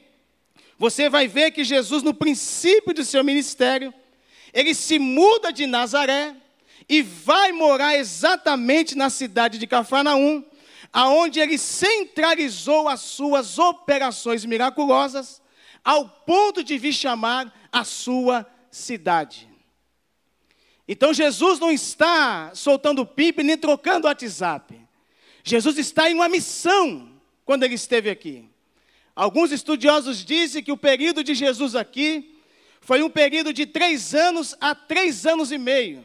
você 0.81 1.11
vai 1.11 1.29
ver 1.29 1.51
que 1.51 1.63
Jesus, 1.63 2.03
no 2.03 2.15
princípio 2.15 2.95
do 2.95 3.05
seu 3.05 3.23
ministério, 3.23 3.93
ele 4.51 4.75
se 4.75 4.99
muda 4.99 5.53
de 5.53 5.67
Nazaré 5.67 6.35
e 6.89 7.03
vai 7.03 7.53
morar 7.53 7.97
exatamente 7.97 8.97
na 8.97 9.11
cidade 9.11 9.59
de 9.59 9.67
Cafarnaum, 9.67 10.43
aonde 10.91 11.39
ele 11.39 11.59
centralizou 11.59 12.89
as 12.89 13.01
suas 13.01 13.59
operações 13.59 14.47
miraculosas, 14.47 15.43
ao 15.85 16.09
ponto 16.09 16.65
de 16.65 16.79
vir 16.79 16.95
chamar 16.95 17.53
a 17.71 17.85
sua 17.85 18.47
cidade. 18.71 19.47
Então 20.89 21.13
Jesus 21.13 21.59
não 21.59 21.71
está 21.71 22.55
soltando 22.55 23.05
pipa 23.05 23.43
nem 23.43 23.59
trocando 23.59 24.07
WhatsApp. 24.07 24.81
Jesus 25.45 25.77
está 25.77 26.11
em 26.11 26.15
uma 26.15 26.29
missão 26.31 27.21
quando 27.45 27.65
ele 27.65 27.75
esteve 27.75 28.09
aqui. 28.09 28.50
Alguns 29.21 29.53
estudiosos 29.53 30.25
dizem 30.25 30.63
que 30.63 30.73
o 30.73 30.79
período 30.79 31.23
de 31.23 31.35
Jesus 31.35 31.77
aqui 31.77 32.41
foi 32.81 33.03
um 33.03 33.11
período 33.11 33.53
de 33.53 33.67
três 33.67 34.15
anos 34.15 34.57
a 34.59 34.75
três 34.75 35.27
anos 35.27 35.53
e 35.53 35.59
meio. 35.59 36.03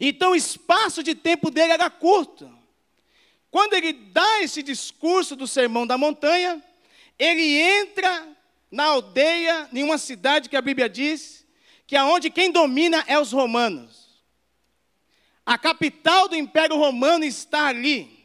Então 0.00 0.30
o 0.30 0.34
espaço 0.34 1.02
de 1.02 1.14
tempo 1.14 1.50
dele 1.50 1.72
era 1.72 1.90
curto. 1.90 2.50
Quando 3.50 3.74
ele 3.74 3.92
dá 3.92 4.40
esse 4.42 4.62
discurso 4.62 5.36
do 5.36 5.46
Sermão 5.46 5.86
da 5.86 5.98
Montanha, 5.98 6.64
ele 7.18 7.60
entra 7.60 8.26
na 8.70 8.84
aldeia, 8.84 9.68
em 9.70 9.82
uma 9.82 9.98
cidade 9.98 10.48
que 10.48 10.56
a 10.56 10.62
Bíblia 10.62 10.88
diz 10.88 11.44
que 11.86 11.94
aonde 11.94 12.30
quem 12.30 12.50
domina 12.50 13.04
é 13.06 13.20
os 13.20 13.32
romanos. 13.32 14.24
A 15.44 15.58
capital 15.58 16.26
do 16.26 16.36
Império 16.36 16.78
Romano 16.78 17.22
está 17.22 17.66
ali. 17.66 18.17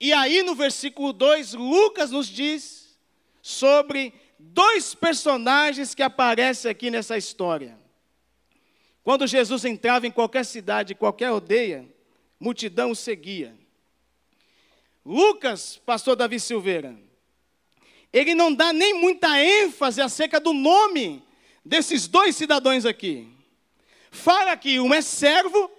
E 0.00 0.12
aí 0.12 0.42
no 0.42 0.54
versículo 0.54 1.12
2, 1.12 1.54
Lucas 1.54 2.10
nos 2.10 2.26
diz 2.26 2.98
sobre 3.40 4.12
dois 4.38 4.94
personagens 4.94 5.94
que 5.94 6.02
aparecem 6.02 6.70
aqui 6.70 6.90
nessa 6.90 7.16
história. 7.16 7.78
Quando 9.02 9.26
Jesus 9.26 9.64
entrava 9.64 10.06
em 10.06 10.10
qualquer 10.10 10.44
cidade, 10.44 10.94
qualquer 10.94 11.26
aldeia, 11.26 11.86
multidão 12.38 12.90
o 12.90 12.96
seguia. 12.96 13.56
Lucas, 15.04 15.80
pastor 15.86 16.16
Davi 16.16 16.40
Silveira, 16.40 16.98
ele 18.12 18.34
não 18.34 18.52
dá 18.52 18.72
nem 18.72 18.94
muita 18.94 19.40
ênfase 19.40 20.00
acerca 20.02 20.40
do 20.40 20.52
nome 20.52 21.22
desses 21.64 22.08
dois 22.08 22.34
cidadãos 22.34 22.84
aqui. 22.84 23.28
Fala 24.10 24.56
que 24.56 24.80
um 24.80 24.92
é 24.92 25.00
servo 25.00 25.70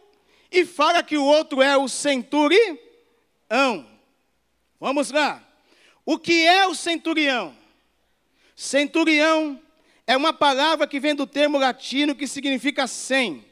e 0.52 0.66
fala 0.66 1.04
que 1.04 1.18
o 1.18 1.24
outro 1.26 1.62
é 1.62 1.78
o 1.78 1.88
centurião. 1.88 2.78
Vamos 4.80 5.12
lá. 5.12 5.44
O 6.06 6.18
que 6.18 6.46
é 6.46 6.68
o 6.68 6.76
centurião? 6.76 7.56
Centurião 8.56 9.62
é 10.06 10.16
uma 10.16 10.34
palavra 10.34 10.88
que 10.88 11.00
vem 11.00 11.14
do 11.14 11.28
termo 11.28 11.58
latino 11.58 12.16
que 12.16 12.28
significa 12.28 12.88
cem. 12.88 13.46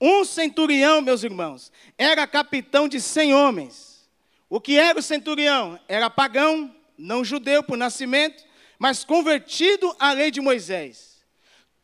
Um 0.00 0.24
centurião, 0.24 1.00
meus 1.00 1.22
irmãos, 1.22 1.70
era 1.98 2.26
capitão 2.26 2.88
de 2.88 3.00
cem 3.00 3.34
homens. 3.34 4.08
O 4.48 4.60
que 4.60 4.78
era 4.78 4.98
o 4.98 5.02
centurião? 5.02 5.78
Era 5.88 6.08
pagão, 6.08 6.74
não 6.96 7.24
judeu 7.24 7.62
por 7.62 7.76
nascimento, 7.76 8.44
mas 8.78 9.04
convertido 9.04 9.94
à 9.98 10.12
lei 10.12 10.30
de 10.30 10.40
Moisés 10.40 11.10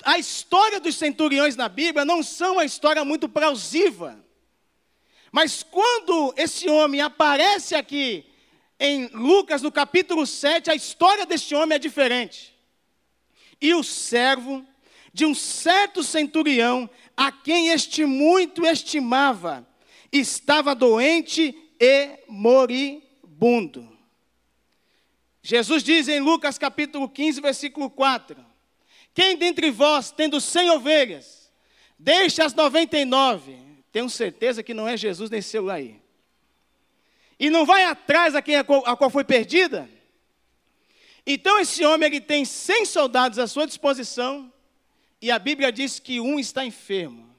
a 0.07 0.19
história 0.19 0.81
dos 0.81 0.97
centuriões 0.97 1.57
na 1.57 1.69
Bíblia 1.69 2.05
não 2.05 2.23
são 2.23 2.55
uma 2.55 2.65
história 2.65 3.05
muito 3.05 3.29
plausível. 3.29 4.15
Mas 5.37 5.63
quando 5.63 6.33
esse 6.35 6.67
homem 6.67 7.03
aparece 7.03 7.75
aqui 7.75 8.25
em 8.81 9.09
Lucas, 9.09 9.61
no 9.61 9.71
capítulo 9.71 10.27
7, 10.27 10.71
a 10.71 10.75
história 10.75 11.27
deste 11.27 11.55
homem 11.55 11.77
é 11.77 11.79
diferente. 11.79 12.59
E 13.61 13.75
o 13.75 13.85
servo 13.85 14.67
de 15.13 15.27
um 15.27 15.35
certo 15.35 16.03
centurião, 16.03 16.89
a 17.15 17.31
quem 17.31 17.69
este 17.69 18.07
muito 18.07 18.65
estimava, 18.65 19.69
estava 20.11 20.75
doente 20.75 21.55
e 21.79 22.19
moribundo. 22.27 23.87
Jesus 25.43 25.83
diz 25.83 26.09
em 26.09 26.19
Lucas 26.19 26.57
capítulo 26.57 27.11
15, 27.11 27.43
versículo 27.43 27.91
4: 27.91 28.43
quem 29.15 29.37
dentre 29.37 29.71
vós, 29.71 30.11
tendo 30.11 30.41
cem 30.41 30.71
ovelhas, 30.71 31.53
deixa 31.99 32.43
as 32.43 32.55
noventa 32.55 32.97
e 32.99 33.05
nove? 33.05 33.66
Tenho 33.97 34.11
certeza 34.11 34.63
que 34.63 34.75
não 34.75 34.87
é 34.87 34.95
Jesus 34.95 35.31
nem 35.31 35.41
seu 35.41 35.71
aí. 35.71 35.99
e 37.41 37.49
não 37.49 37.65
vai 37.65 37.83
atrás 37.83 38.35
a 38.35 38.43
quem 38.43 38.57
a 38.57 38.63
qual, 38.63 38.87
a 38.87 38.95
qual 38.95 39.09
foi 39.09 39.25
perdida? 39.25 39.89
Então 41.27 41.59
esse 41.59 41.83
homem 41.83 42.09
ele 42.09 42.21
tem 42.21 42.45
100 42.45 42.85
soldados 42.85 43.39
à 43.39 43.47
sua 43.47 43.67
disposição 43.67 44.53
e 45.19 45.31
a 45.31 45.39
Bíblia 45.39 45.73
diz 45.73 45.99
que 45.99 46.21
um 46.21 46.39
está 46.39 46.63
enfermo. 46.63 47.35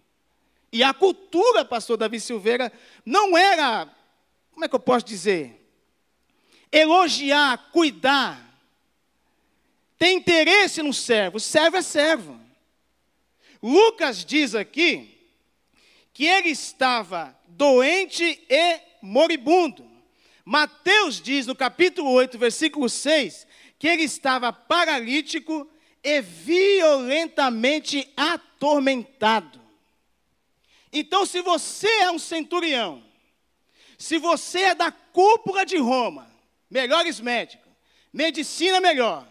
E 0.73 0.81
a 0.81 0.95
cultura, 0.95 1.63
pastor 1.63 1.95
Davi 1.95 2.19
Silveira, 2.19 2.73
não 3.05 3.37
era, 3.37 3.87
como 4.51 4.65
é 4.65 4.67
que 4.67 4.73
eu 4.73 4.79
posso 4.79 5.05
dizer? 5.05 5.63
Elogiar, 6.71 7.69
cuidar, 7.71 8.59
ter 9.95 10.09
interesse 10.09 10.81
no 10.81 10.91
servo. 10.91 11.39
Servo 11.39 11.77
é 11.77 11.83
servo. 11.83 12.41
Lucas 13.61 14.25
diz 14.25 14.55
aqui 14.55 15.16
que 16.17 16.25
ele 16.25 16.49
estava 16.49 17.37
doente 17.47 18.43
e 18.49 18.81
moribundo. 19.03 19.87
Mateus 20.43 21.21
diz 21.21 21.45
no 21.45 21.55
capítulo 21.55 22.09
8, 22.09 22.39
versículo 22.39 22.89
6, 22.89 23.45
que 23.77 23.87
ele 23.87 24.01
estava 24.01 24.51
paralítico 24.51 25.69
e 26.03 26.19
violentamente 26.19 28.11
atormentado. 28.17 29.61
Então, 30.91 31.23
se 31.23 31.39
você 31.43 31.87
é 31.87 32.09
um 32.09 32.17
centurião, 32.17 33.03
se 33.95 34.17
você 34.17 34.61
é 34.61 34.73
da 34.73 34.91
cúpula 34.91 35.63
de 35.67 35.77
Roma, 35.77 36.27
melhores 36.67 37.19
médicos, 37.19 37.71
medicina 38.11 38.81
melhor, 38.81 39.27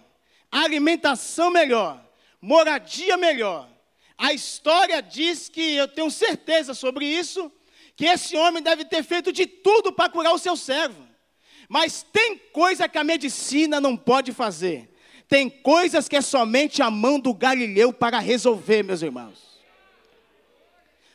alimentação 0.52 1.50
melhor, 1.50 2.00
moradia 2.40 3.16
melhor, 3.16 3.75
a 4.18 4.32
história 4.32 5.02
diz 5.02 5.48
que 5.48 5.74
eu 5.74 5.86
tenho 5.86 6.10
certeza 6.10 6.72
sobre 6.74 7.06
isso, 7.06 7.52
que 7.94 8.06
esse 8.06 8.36
homem 8.36 8.62
deve 8.62 8.84
ter 8.84 9.02
feito 9.02 9.32
de 9.32 9.46
tudo 9.46 9.92
para 9.92 10.08
curar 10.08 10.32
o 10.32 10.38
seu 10.38 10.56
servo. 10.56 11.06
Mas 11.68 12.02
tem 12.12 12.38
coisa 12.52 12.88
que 12.88 12.98
a 12.98 13.04
medicina 13.04 13.80
não 13.80 13.96
pode 13.96 14.32
fazer. 14.32 14.94
Tem 15.28 15.50
coisas 15.50 16.08
que 16.08 16.16
é 16.16 16.20
somente 16.20 16.82
a 16.82 16.90
mão 16.90 17.18
do 17.18 17.34
Galileu 17.34 17.92
para 17.92 18.18
resolver, 18.18 18.82
meus 18.82 19.02
irmãos. 19.02 19.46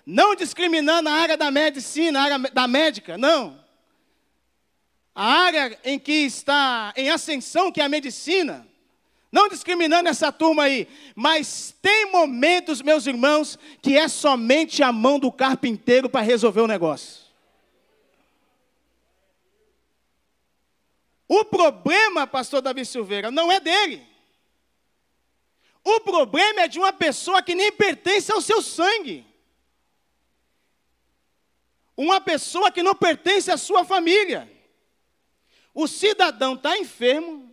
Não 0.05 0.36
discriminando 0.36 1.08
a 1.10 1.13
área 1.13 1.38
da 1.38 1.50
medicina, 1.50 2.20
a 2.20 2.24
área 2.24 2.39
da 2.39 2.67
médica, 2.67 3.17
não. 3.17 3.63
A 5.15 5.25
área 5.25 5.79
em 5.84 5.98
que 5.98 6.12
está 6.12 6.93
em 6.96 7.10
ascensão, 7.10 7.72
que 7.72 7.79
é 7.79 7.86
a 7.86 7.89
medicina, 7.89 8.67
não 9.31 9.47
discriminando 9.47 10.09
essa 10.09 10.31
turma 10.31 10.63
aí, 10.63 10.88
mas 11.15 11.73
tem 11.81 12.11
momentos, 12.11 12.81
meus 12.81 13.07
irmãos, 13.07 13.57
que 13.81 13.95
é 13.97 14.07
somente 14.07 14.83
a 14.83 14.91
mão 14.91 15.17
do 15.17 15.31
carpinteiro 15.31 16.09
para 16.09 16.21
resolver 16.21 16.61
o 16.61 16.67
negócio. 16.67 17.21
O 21.27 21.45
problema, 21.45 22.27
pastor 22.27 22.61
Davi 22.61 22.85
Silveira, 22.85 23.31
não 23.31 23.50
é 23.50 23.59
dele. 23.61 24.05
O 25.81 26.01
problema 26.01 26.61
é 26.61 26.67
de 26.67 26.77
uma 26.77 26.91
pessoa 26.91 27.41
que 27.41 27.55
nem 27.55 27.71
pertence 27.71 28.29
ao 28.31 28.41
seu 28.41 28.61
sangue. 28.61 29.25
Uma 31.95 32.19
pessoa 32.19 32.69
que 32.69 32.83
não 32.83 32.93
pertence 32.93 33.50
à 33.50 33.57
sua 33.57 33.85
família. 33.85 34.51
O 35.73 35.88
cidadão 35.88 36.55
está 36.55 36.77
enfermo, 36.77 37.50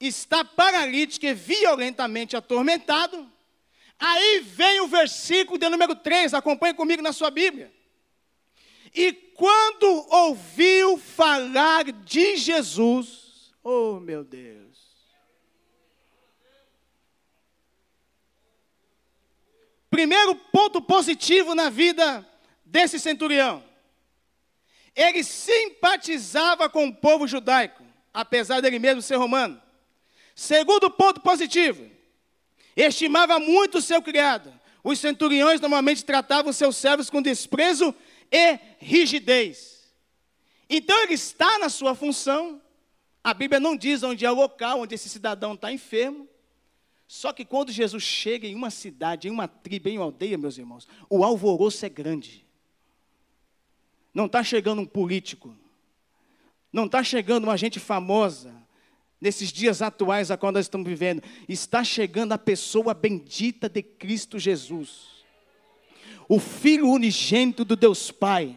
está 0.00 0.44
paralítico 0.44 1.26
e 1.26 1.34
violentamente 1.34 2.36
atormentado. 2.36 3.30
Aí 3.98 4.40
vem 4.40 4.80
o 4.80 4.88
versículo 4.88 5.58
de 5.58 5.68
número 5.68 5.94
3, 5.94 6.32
acompanhe 6.32 6.72
comigo 6.72 7.02
na 7.02 7.12
sua 7.12 7.30
Bíblia. 7.30 7.70
E 8.94 9.12
quando 9.12 10.06
ouviu 10.08 10.96
falar 10.96 11.84
de 11.84 12.36
Jesus, 12.36 13.52
oh 13.62 14.00
meu 14.00 14.24
Deus. 14.24 14.70
Primeiro 19.90 20.34
ponto 20.34 20.80
positivo 20.80 21.54
na 21.54 21.68
vida 21.68 22.26
desse 22.64 22.98
centurião. 22.98 23.62
Ele 24.94 25.22
simpatizava 25.22 26.68
com 26.68 26.86
o 26.86 26.94
povo 26.94 27.26
judaico, 27.26 27.84
apesar 28.14 28.60
dele 28.60 28.78
mesmo 28.78 29.02
ser 29.02 29.16
romano. 29.16 29.60
Segundo 30.34 30.90
ponto 30.90 31.20
positivo, 31.20 31.90
estimava 32.76 33.38
muito 33.38 33.78
o 33.78 33.82
seu 33.82 34.00
criado. 34.00 34.52
Os 34.82 34.98
centuriões 34.98 35.60
normalmente 35.60 36.04
tratavam 36.04 36.52
seus 36.52 36.76
servos 36.76 37.10
com 37.10 37.20
desprezo 37.20 37.94
e 38.30 38.58
rigidez. 38.78 39.92
Então 40.68 41.02
ele 41.02 41.14
está 41.14 41.58
na 41.58 41.68
sua 41.68 41.94
função. 41.94 42.60
A 43.22 43.34
Bíblia 43.34 43.60
não 43.60 43.76
diz 43.76 44.02
onde 44.02 44.24
é 44.24 44.30
o 44.30 44.34
local 44.34 44.80
onde 44.80 44.94
esse 44.94 45.08
cidadão 45.08 45.54
está 45.54 45.72
enfermo. 45.72 46.28
Só 47.06 47.32
que 47.32 47.44
quando 47.44 47.72
Jesus 47.72 48.04
chega 48.04 48.46
em 48.46 48.54
uma 48.54 48.70
cidade, 48.70 49.26
em 49.26 49.32
uma 49.32 49.48
tribo, 49.48 49.88
em 49.88 49.98
uma 49.98 50.04
aldeia, 50.04 50.38
meus 50.38 50.56
irmãos, 50.56 50.86
o 51.08 51.24
alvoroço 51.24 51.84
é 51.84 51.88
grande. 51.88 52.46
Não 54.14 54.26
está 54.26 54.44
chegando 54.44 54.80
um 54.80 54.86
político, 54.86 55.56
não 56.72 56.86
está 56.86 57.02
chegando 57.02 57.44
uma 57.44 57.56
gente 57.56 57.80
famosa, 57.80 58.54
nesses 59.20 59.52
dias 59.52 59.82
atuais 59.82 60.30
a 60.30 60.36
qual 60.36 60.50
nós 60.50 60.64
estamos 60.64 60.88
vivendo, 60.88 61.22
está 61.48 61.84
chegando 61.84 62.32
a 62.32 62.38
pessoa 62.38 62.94
bendita 62.94 63.68
de 63.68 63.82
Cristo 63.82 64.38
Jesus, 64.38 65.08
o 66.28 66.38
Filho 66.38 66.88
unigênito 66.88 67.64
do 67.64 67.76
Deus 67.76 68.10
Pai, 68.10 68.56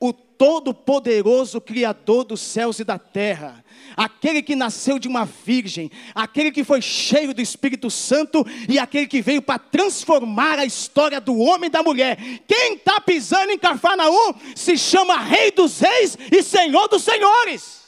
o 0.00 0.12
Todo-Poderoso 0.12 1.60
Criador 1.60 2.24
dos 2.24 2.40
céus 2.40 2.80
e 2.80 2.84
da 2.84 2.98
terra, 2.98 3.64
aquele 3.96 4.42
que 4.42 4.56
nasceu 4.56 4.98
de 4.98 5.06
uma 5.06 5.24
virgem, 5.24 5.90
aquele 6.14 6.50
que 6.50 6.64
foi 6.64 6.80
cheio 6.80 7.34
do 7.34 7.42
Espírito 7.42 7.90
Santo 7.90 8.44
e 8.68 8.78
aquele 8.78 9.06
que 9.06 9.20
veio 9.20 9.42
para 9.42 9.58
transformar 9.58 10.58
a 10.58 10.64
história 10.64 11.20
do 11.20 11.38
homem 11.38 11.68
e 11.68 11.70
da 11.70 11.82
mulher. 11.82 12.16
Quem 12.48 12.74
está 12.74 13.00
pisando 13.00 13.52
em 13.52 13.58
Cafarnaum 13.58 14.34
se 14.56 14.76
chama 14.76 15.20
Rei 15.20 15.52
dos 15.52 15.78
Reis 15.78 16.18
e 16.32 16.42
Senhor 16.42 16.88
dos 16.88 17.02
Senhores 17.02 17.81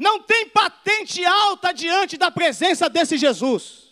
não 0.00 0.22
tem 0.22 0.48
patente 0.48 1.22
alta 1.26 1.72
diante 1.72 2.16
da 2.16 2.30
presença 2.30 2.88
desse 2.88 3.18
Jesus. 3.18 3.90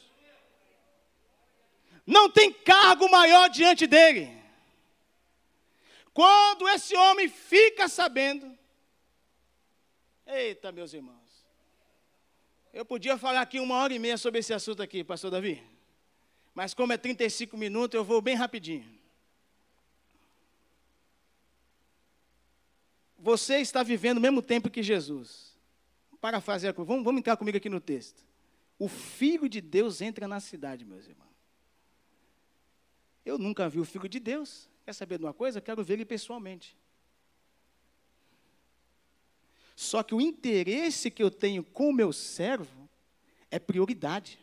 Não 2.07 2.31
tem 2.31 2.51
cargo 2.51 3.11
maior 3.11 3.51
diante 3.51 3.87
dele. 3.87 4.35
Quando 6.14 6.66
esse 6.71 6.97
homem 6.97 7.29
fica 7.29 7.88
sabendo, 7.88 8.59
eita, 10.27 10.73
meus 10.73 10.94
irmãos, 10.94 11.47
eu 12.73 12.87
podia 12.87 13.18
falar 13.18 13.42
aqui 13.42 13.61
uma 13.61 13.77
hora 13.77 13.92
e 13.92 13.99
meia 13.99 14.16
sobre 14.16 14.40
esse 14.40 14.55
assunto 14.55 14.83
aqui, 14.83 15.05
pastor 15.05 15.31
Davi, 15.31 15.62
mas 16.55 16.73
como 16.73 16.94
é 16.94 16.97
35 16.97 17.55
minutos, 17.55 17.94
eu 17.94 18.03
vou 18.03 18.23
bem 18.23 18.35
rapidinho. 18.35 18.99
Você 23.18 23.59
está 23.59 23.83
vivendo 23.83 24.16
o 24.16 24.23
mesmo 24.23 24.40
tempo 24.40 24.71
que 24.71 24.83
Jesus 24.83 25.47
parafrasear, 26.20 26.74
vamos, 26.74 27.04
vamos 27.04 27.20
entrar 27.20 27.37
comigo 27.37 27.57
aqui 27.57 27.68
no 27.68 27.81
texto. 27.81 28.24
O 28.78 28.88
Filho 28.88 29.48
de 29.48 29.61
Deus 29.61 30.00
entra 30.00 30.28
na 30.28 30.40
cidade, 30.40 30.85
meus 30.85 31.07
irmãos. 31.07 31.28
Eu 33.24 33.38
nunca 33.38 33.68
vi 33.68 33.81
o 33.81 33.85
Filho 33.85 34.09
de 34.09 34.20
Deus. 34.20 34.68
Quer 34.85 34.92
saber 34.92 35.18
de 35.18 35.24
uma 35.24 35.35
coisa? 35.35 35.61
Quero 35.61 35.83
ver 35.83 35.94
ele 35.94 36.04
pessoalmente. 36.04 36.76
Só 39.76 40.02
que 40.02 40.14
o 40.14 40.20
interesse 40.20 41.11
que 41.11 41.22
eu 41.22 41.31
tenho 41.31 41.62
com 41.62 41.90
o 41.90 41.92
meu 41.92 42.12
servo 42.12 42.88
é 43.50 43.59
prioridade. 43.59 44.38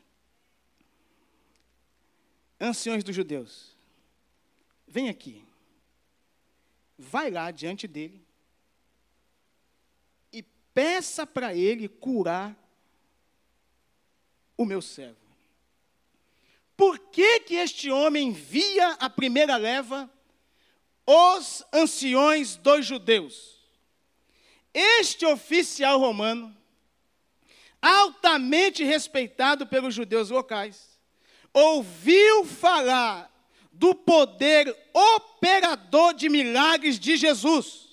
Anciões 2.60 3.04
dos 3.04 3.16
judeus, 3.16 3.78
vem 4.88 5.10
aqui. 5.10 5.44
Vai 6.98 7.30
lá 7.30 7.52
diante 7.52 7.86
dele 7.86 8.25
peça 10.76 11.26
para 11.26 11.56
ele 11.56 11.88
curar 11.88 12.54
o 14.58 14.66
meu 14.66 14.82
servo. 14.82 15.16
Por 16.76 17.00
que, 17.00 17.40
que 17.40 17.56
este 17.56 17.90
homem 17.90 18.34
via 18.34 18.92
a 19.00 19.10
primeira 19.10 19.56
leva 19.56 20.10
os 21.08 21.64
anciões 21.72 22.58
dos 22.58 22.86
judeus? 22.86 23.56
Este 24.74 25.26
oficial 25.26 25.98
romano, 25.98 26.56
altamente 27.82 28.84
respeitado 28.84 29.66
pelos 29.66 29.96
judeus 29.96 30.30
locais, 30.30 31.00
ouviu 31.54 32.44
falar 32.44 33.32
do 33.72 33.96
poder 33.96 34.76
operador 34.94 36.14
de 36.14 36.28
milagres 36.28 37.00
de 37.00 37.16
Jesus. 37.16 37.86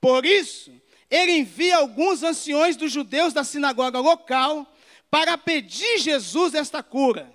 Por 0.00 0.24
isso, 0.24 0.79
ele 1.10 1.32
envia 1.32 1.76
alguns 1.76 2.22
anciões 2.22 2.76
dos 2.76 2.92
judeus 2.92 3.32
da 3.32 3.42
sinagoga 3.42 3.98
local 3.98 4.72
para 5.10 5.36
pedir 5.36 5.98
Jesus 5.98 6.54
esta 6.54 6.82
cura. 6.82 7.32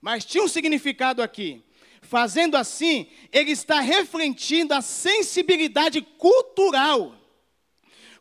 Mas 0.00 0.24
tinha 0.24 0.44
um 0.44 0.48
significado 0.48 1.22
aqui. 1.22 1.64
Fazendo 2.02 2.54
assim, 2.54 3.06
ele 3.32 3.52
está 3.52 3.80
refletindo 3.80 4.74
a 4.74 4.82
sensibilidade 4.82 6.02
cultural, 6.02 7.14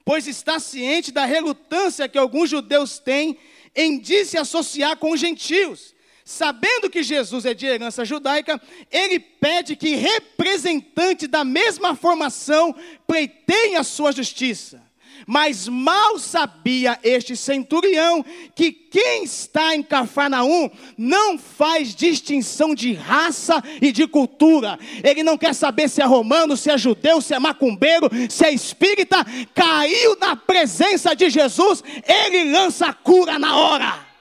pois 0.06 0.26
está 0.26 0.58
ciente 0.58 1.12
da 1.12 1.26
relutância 1.26 2.08
que 2.08 2.18
alguns 2.18 2.50
judeus 2.50 2.98
têm 2.98 3.38
em 3.76 4.02
se 4.04 4.38
associar 4.38 4.96
com 4.96 5.12
os 5.12 5.20
gentios. 5.20 5.94
Sabendo 6.24 6.90
que 6.90 7.04
Jesus 7.04 7.46
é 7.46 7.54
de 7.54 7.66
herança 7.66 8.06
judaica, 8.06 8.62
ele 8.90 9.20
pede 9.20 9.76
que 9.76 9.96
representantes 9.96 11.28
da 11.28 11.44
mesma 11.44 11.94
formação 11.94 12.74
pleiteiem 13.06 13.76
a 13.76 13.84
sua 13.84 14.14
justiça. 14.14 14.82
Mas 15.26 15.68
mal 15.68 16.20
sabia 16.20 17.00
este 17.04 17.36
centurião 17.36 18.24
que 18.56 18.72
quem 18.72 19.24
está 19.24 19.76
em 19.76 19.82
Cafarnaum 19.82 20.70
não 20.98 21.38
faz 21.38 21.96
distinção 21.96 22.76
de 22.76 22.94
raça 22.94 23.64
e 23.82 23.92
de 23.92 24.08
cultura. 24.08 24.78
Ele 25.04 25.24
não 25.24 25.38
quer 25.38 25.54
saber 25.54 25.90
se 25.90 26.02
é 26.02 26.06
romano, 26.06 26.58
se 26.58 26.70
é 26.70 26.78
judeu, 26.78 27.22
se 27.22 27.34
é 27.34 27.40
macumbeiro, 27.40 28.10
se 28.30 28.46
é 28.46 28.52
espírita. 28.52 29.26
Caiu 29.54 30.18
na 30.20 30.36
presença 30.36 31.16
de 31.16 31.30
Jesus, 31.30 31.84
ele 32.06 32.52
lança 32.52 32.88
a 32.88 32.94
cura 32.94 33.40
na 33.40 33.58
hora. 33.58 34.14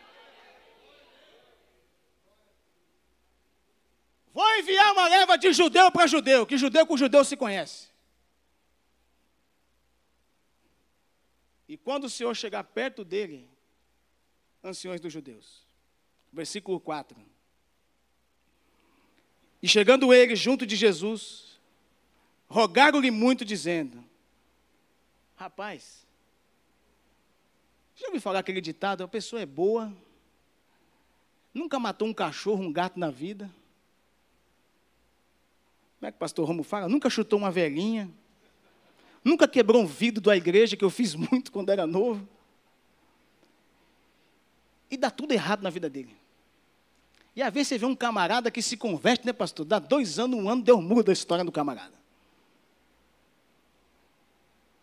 Vou 4.32 4.58
enviar 4.58 4.92
uma 4.92 5.08
leva 5.08 5.36
de 5.36 5.52
judeu 5.52 5.90
para 5.90 6.06
judeu, 6.06 6.46
que 6.46 6.56
judeu 6.56 6.86
com 6.86 6.96
judeu 6.96 7.22
se 7.22 7.36
conhece. 7.36 7.91
E 11.72 11.76
quando 11.78 12.04
o 12.04 12.10
Senhor 12.10 12.36
chegar 12.36 12.62
perto 12.64 13.02
dele, 13.02 13.48
anciões 14.62 15.00
dos 15.00 15.10
judeus. 15.10 15.66
Versículo 16.30 16.78
4. 16.78 17.16
E 19.62 19.66
chegando 19.66 20.12
ele 20.12 20.36
junto 20.36 20.66
de 20.66 20.76
Jesus, 20.76 21.58
rogaram-lhe 22.46 23.10
muito, 23.10 23.42
dizendo: 23.42 24.04
Rapaz, 25.34 26.06
já 27.96 28.08
ouviu 28.08 28.20
falar 28.20 28.40
aquele 28.40 28.60
ditado? 28.60 29.02
A 29.02 29.08
pessoa 29.08 29.40
é 29.40 29.46
boa, 29.46 29.90
nunca 31.54 31.78
matou 31.78 32.06
um 32.06 32.12
cachorro, 32.12 32.62
um 32.62 32.70
gato 32.70 33.00
na 33.00 33.10
vida. 33.10 33.50
Como 35.98 36.06
é 36.06 36.12
que 36.12 36.16
o 36.16 36.20
pastor 36.20 36.46
Romo 36.46 36.64
fala? 36.64 36.86
Nunca 36.86 37.08
chutou 37.08 37.38
uma 37.38 37.50
velhinha. 37.50 38.12
Nunca 39.24 39.46
quebrou 39.46 39.82
um 39.82 39.86
vidro 39.86 40.20
da 40.20 40.36
igreja, 40.36 40.76
que 40.76 40.84
eu 40.84 40.90
fiz 40.90 41.14
muito 41.14 41.52
quando 41.52 41.70
era 41.70 41.86
novo. 41.86 42.28
E 44.90 44.96
dá 44.96 45.10
tudo 45.10 45.32
errado 45.32 45.62
na 45.62 45.70
vida 45.70 45.88
dele. 45.88 46.14
E 47.34 47.42
às 47.42 47.52
vezes 47.52 47.68
você 47.68 47.78
vê 47.78 47.86
um 47.86 47.96
camarada 47.96 48.50
que 48.50 48.60
se 48.60 48.76
converte, 48.76 49.24
né, 49.24 49.32
pastor? 49.32 49.64
Dá 49.64 49.78
dois 49.78 50.18
anos, 50.18 50.38
um 50.38 50.48
ano, 50.48 50.62
deu 50.62 50.76
um 50.76 50.82
muro 50.82 51.02
da 51.02 51.12
história 51.12 51.44
do 51.44 51.52
camarada. 51.52 51.94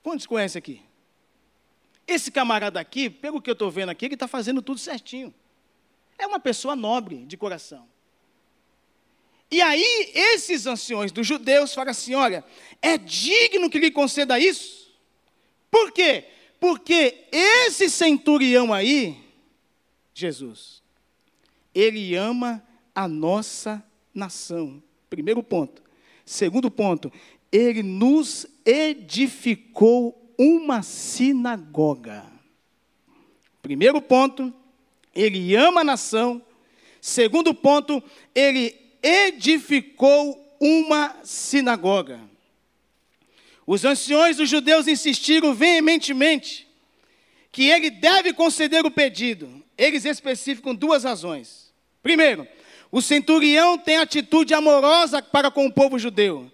Quantos 0.02 0.26
conhecem 0.26 0.58
aqui? 0.58 0.82
Esse 2.08 2.32
camarada 2.32 2.80
aqui, 2.80 3.08
pelo 3.10 3.40
que 3.40 3.50
eu 3.50 3.54
estou 3.54 3.70
vendo 3.70 3.90
aqui, 3.90 4.06
ele 4.06 4.16
está 4.16 4.28
fazendo 4.28 4.62
tudo 4.64 4.80
certinho. 4.80 5.32
É 6.18 6.26
uma 6.26 6.40
pessoa 6.40 6.76
nobre 6.76 7.24
de 7.26 7.38
coração. 7.38 7.88
E 9.52 9.62
aí, 9.62 10.12
esses 10.14 10.68
anciões 10.68 11.12
dos 11.12 11.26
judeus 11.26 11.74
falam 11.74 11.92
assim: 11.92 12.14
olha, 12.14 12.44
é 12.82 12.98
digno 12.98 13.70
que 13.70 13.80
lhe 13.80 13.92
conceda 13.92 14.40
isso? 14.40 14.92
Por 15.72 15.92
quê? 15.92 16.26
Porque 16.60 17.26
esse 17.32 17.90
centurião 17.90 18.74
aí, 18.74 19.18
Jesus, 20.14 20.84
ele 21.74 22.16
ama 22.16 22.64
a 22.94 23.08
nossa 23.08 23.84
nação. 24.14 24.82
Primeiro 25.10 25.42
ponto. 25.42 25.82
Segundo 26.26 26.70
ponto, 26.70 27.12
ele 27.52 27.82
nos 27.82 28.46
edificou 28.66 30.34
uma 30.38 30.84
sinagoga. 30.84 32.26
Primeiro 33.62 34.02
ponto, 34.02 34.54
ele 35.16 35.56
ama 35.56 35.82
a 35.82 35.84
nação. 35.84 36.42
Segundo 37.02 37.54
ponto, 37.54 38.04
ele 38.36 38.89
edificou 39.02 40.58
uma 40.60 41.16
sinagoga. 41.24 42.20
Os 43.66 43.86
anciões 43.86 44.38
dos 44.38 44.50
judeus 44.50 44.88
insistiram 44.88 45.54
veementemente 45.54 46.68
que 47.52 47.66
ele 47.66 47.90
deve 47.90 48.34
conceder 48.34 48.86
o 48.86 48.92
pedido. 48.92 49.64
Eles 49.78 50.06
especificam 50.06 50.74
duas 50.76 51.04
razões. 51.04 51.72
Primeiro, 52.02 52.48
o 52.92 53.02
centurião 53.02 53.78
tem 53.78 53.98
atitude 53.98 54.54
amorosa 54.54 55.22
para 55.22 55.52
com 55.52 55.66
o 55.66 55.72
povo 55.72 56.00
judeu, 56.00 56.52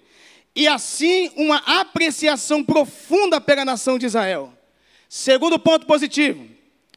e 0.54 0.68
assim 0.68 1.32
uma 1.36 1.58
apreciação 1.58 2.64
profunda 2.64 3.40
pela 3.40 3.64
nação 3.64 3.98
de 3.98 4.06
Israel. 4.06 4.52
Segundo 5.08 5.58
ponto 5.58 5.86
positivo, 5.86 6.48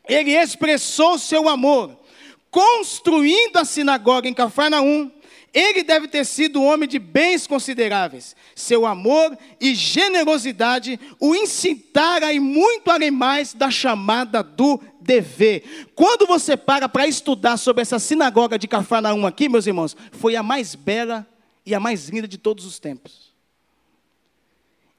ele 0.09 0.33
expressou 0.33 1.19
seu 1.19 1.49
amor, 1.49 1.97
construindo 2.51 3.59
a 3.59 3.65
sinagoga 3.65 4.29
em 4.29 4.35
Cafarnaum, 4.35 5.11
ele 5.53 5.83
deve 5.83 6.09
ter 6.09 6.25
sido 6.25 6.61
um 6.61 6.67
homem 6.67 6.89
de 6.89 6.99
bens 6.99 7.47
consideráveis. 7.47 8.37
Seu 8.55 8.85
amor 8.85 9.37
e 9.61 9.75
generosidade 9.75 10.99
o 11.19 11.35
incitaram 11.35 12.27
a 12.27 12.33
ir 12.33 12.41
muito 12.41 12.91
além 12.91 13.11
mais 13.11 13.55
da 13.55 13.71
chamada 13.71 14.43
do 14.43 14.81
dever. 15.01 15.89
Quando 15.95 16.27
você 16.27 16.57
para 16.57 16.89
para 16.89 17.07
estudar 17.07 17.57
sobre 17.57 17.83
essa 17.83 17.99
sinagoga 17.99 18.59
de 18.59 18.69
Cafarnaum 18.69 19.27
aqui, 19.27 19.49
meus 19.49 19.67
irmãos, 19.67 19.97
foi 20.13 20.37
a 20.37 20.43
mais 20.43 20.75
bela 20.75 21.27
e 21.65 21.75
a 21.75 21.81
mais 21.81 22.09
linda 22.09 22.29
de 22.29 22.39
todos 22.39 22.65
os 22.65 22.79
tempos. 22.79 23.33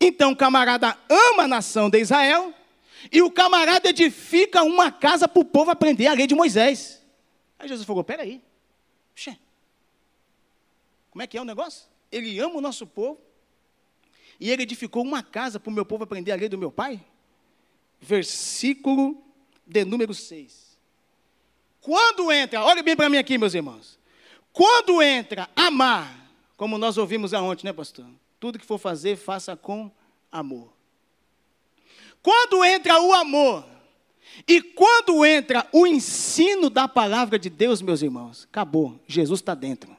Então 0.02 0.32
o 0.32 0.36
camarada 0.36 0.98
ama 1.10 1.44
a 1.44 1.48
nação 1.48 1.90
de 1.90 2.00
Israel 2.00 2.54
e 3.12 3.22
o 3.22 3.30
camarada 3.32 3.90
edifica 3.90 4.64
uma 4.64 4.92
casa 4.92 5.28
para 5.28 5.42
o 5.42 5.46
povo 5.46 5.72
aprender 5.72 6.08
a 6.08 6.14
lei 6.14 6.26
de 6.26 6.36
Moisés. 6.36 7.02
Aí 7.58 7.68
Jesus 7.68 7.86
falou: 7.86 8.04
peraí, 8.04 8.42
Puxa, 9.20 9.38
como 11.10 11.22
é 11.22 11.28
que 11.28 11.38
é 11.38 11.42
o 11.42 11.46
negócio? 11.46 11.88
Ele 12.12 12.40
ama 12.40 12.56
o 12.56 12.62
nosso 12.62 12.86
povo. 12.86 13.20
E 14.40 14.50
ele 14.50 14.64
edificou 14.64 15.04
uma 15.04 15.22
casa 15.22 15.60
para 15.60 15.70
o 15.70 15.74
meu 15.74 15.86
povo 15.86 16.04
aprender 16.04 16.32
a 16.32 16.36
lei 16.36 16.48
do 16.48 16.58
meu 16.58 16.72
pai. 16.72 17.04
Versículo 18.00 19.22
de 19.66 19.84
número 19.84 20.14
6. 20.14 20.78
Quando 21.82 22.32
entra, 22.32 22.64
olha 22.64 22.82
bem 22.82 22.96
para 22.96 23.10
mim 23.10 23.18
aqui, 23.18 23.38
meus 23.38 23.54
irmãos. 23.54 24.00
Quando 24.54 25.02
entra 25.02 25.50
amar, 25.56 26.32
como 26.56 26.78
nós 26.78 26.98
ouvimos 26.98 27.34
aonde, 27.34 27.66
né, 27.66 27.74
pastor? 27.74 28.06
Tudo 28.40 28.60
que 28.60 28.66
for 28.66 28.78
fazer, 28.78 29.16
faça 29.18 29.56
com 29.56 29.92
amor. 30.32 30.74
Quando 32.22 32.64
entra 32.64 33.02
o 33.02 33.14
amor, 33.14 33.66
e 34.48 34.62
quando 34.62 35.26
entra 35.26 35.68
o 35.72 35.86
ensino 35.86 36.70
da 36.70 36.88
palavra 36.88 37.38
de 37.38 37.50
Deus, 37.50 37.82
meus 37.82 38.02
irmãos, 38.02 38.48
acabou. 38.50 39.00
Jesus 39.08 39.40
está 39.40 39.54
dentro. 39.54 39.96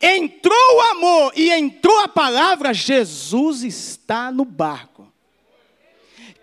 Entrou 0.00 0.76
o 0.76 0.80
amor 0.92 1.32
e 1.34 1.50
entrou 1.50 1.98
a 2.00 2.08
palavra, 2.08 2.74
Jesus 2.74 3.62
está 3.62 4.30
no 4.30 4.44
barco. 4.44 4.96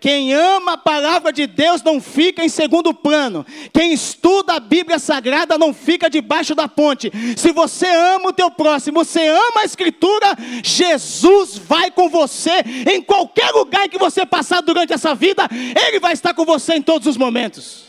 Quem 0.04 0.34
ama 0.34 0.72
a 0.72 0.76
palavra 0.76 1.32
de 1.32 1.46
Deus 1.46 1.82
não 1.82 1.98
fica 1.98 2.44
em 2.44 2.48
segundo 2.50 2.92
plano. 2.92 3.46
Quem 3.72 3.90
estuda 3.90 4.52
a 4.52 4.60
Bíblia 4.60 4.98
Sagrada 4.98 5.56
não 5.56 5.72
fica 5.72 6.10
debaixo 6.10 6.54
da 6.54 6.68
ponte. 6.68 7.10
Se 7.38 7.52
você 7.52 7.86
ama 7.86 8.28
o 8.28 8.32
teu 8.32 8.50
próximo, 8.50 9.02
você 9.02 9.26
ama 9.26 9.62
a 9.62 9.64
Escritura, 9.64 10.36
Jesus 10.62 11.56
vai 11.56 11.90
com 11.90 12.10
você 12.10 12.62
em 12.92 13.00
qualquer 13.00 13.50
lugar 13.52 13.88
que 13.88 13.96
você 13.96 14.26
passar 14.26 14.60
durante 14.60 14.92
essa 14.92 15.14
vida, 15.14 15.48
Ele 15.50 15.98
vai 15.98 16.12
estar 16.12 16.34
com 16.34 16.44
você 16.44 16.74
em 16.74 16.82
todos 16.82 17.08
os 17.08 17.16
momentos. 17.16 17.84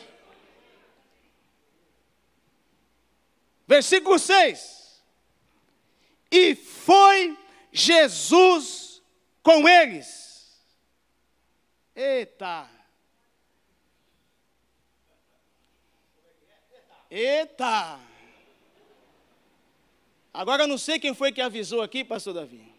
Versículo 3.67 4.17
6 4.17 4.74
e 6.31 6.55
foi 6.55 7.37
Jesus 7.71 9.01
com 9.41 9.67
eles. 9.67 10.55
Eita! 11.95 12.69
Eita! 17.09 17.99
Agora 20.33 20.63
eu 20.63 20.67
não 20.67 20.77
sei 20.77 20.99
quem 20.99 21.13
foi 21.13 21.31
que 21.31 21.39
avisou 21.39 21.81
aqui, 21.81 22.03
pastor 22.03 22.33
Davi, 22.33 22.69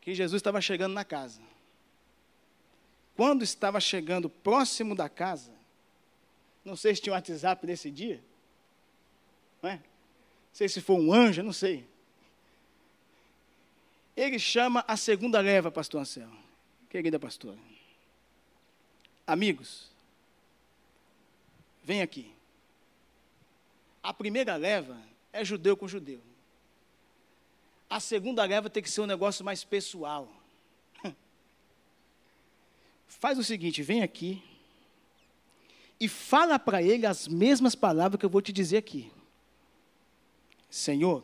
que 0.00 0.14
Jesus 0.14 0.40
estava 0.40 0.60
chegando 0.60 0.94
na 0.94 1.04
casa. 1.04 1.42
Quando 3.14 3.42
estava 3.42 3.80
chegando 3.80 4.30
próximo 4.30 4.94
da 4.94 5.08
casa, 5.08 5.52
não 6.64 6.76
sei 6.76 6.94
se 6.94 7.02
tinha 7.02 7.12
um 7.12 7.16
WhatsApp 7.16 7.66
nesse 7.66 7.90
dia, 7.90 8.22
não 9.60 9.70
é? 9.70 9.74
Não 9.74 9.82
sei 10.52 10.68
se 10.68 10.80
foi 10.80 10.96
um 10.96 11.12
anjo, 11.12 11.42
não 11.42 11.52
sei. 11.52 11.86
Ele 14.18 14.36
chama 14.36 14.84
a 14.88 14.96
segunda 14.96 15.38
leva, 15.40 15.70
pastor 15.70 16.00
Anselmo. 16.00 16.36
Querida 16.90 17.20
pastora. 17.20 17.56
Amigos, 19.24 19.86
vem 21.84 22.02
aqui. 22.02 22.34
A 24.02 24.12
primeira 24.12 24.56
leva 24.56 25.00
é 25.32 25.44
judeu 25.44 25.76
com 25.76 25.86
judeu. 25.86 26.20
a 27.88 28.00
segunda 28.00 28.44
leva 28.44 28.68
tem 28.68 28.82
que 28.82 28.90
ser 28.90 29.02
um 29.02 29.06
negócio 29.06 29.44
mais 29.44 29.62
pessoal. 29.62 30.28
Faz 33.06 33.38
o 33.38 33.44
seguinte, 33.44 33.84
vem 33.84 34.02
aqui 34.02 34.42
e 36.00 36.08
fala 36.08 36.58
para 36.58 36.82
ele 36.82 37.06
as 37.06 37.28
mesmas 37.28 37.76
palavras 37.76 38.18
que 38.18 38.26
eu 38.26 38.30
vou 38.30 38.42
te 38.42 38.52
dizer 38.52 38.78
aqui. 38.78 39.12
Senhor, 40.68 41.22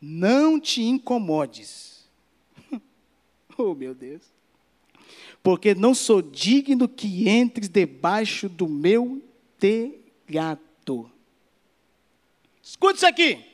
não 0.00 0.58
te 0.58 0.80
incomodes. 0.80 1.97
oh, 3.62 3.74
meu 3.74 3.94
Deus. 3.94 4.22
Porque 5.42 5.74
não 5.74 5.94
sou 5.94 6.22
digno 6.22 6.88
que 6.88 7.28
entres 7.28 7.68
debaixo 7.68 8.48
do 8.48 8.68
meu 8.68 9.22
telhado. 9.58 11.10
Escute 12.62 12.96
isso 12.96 13.06
aqui. 13.06 13.44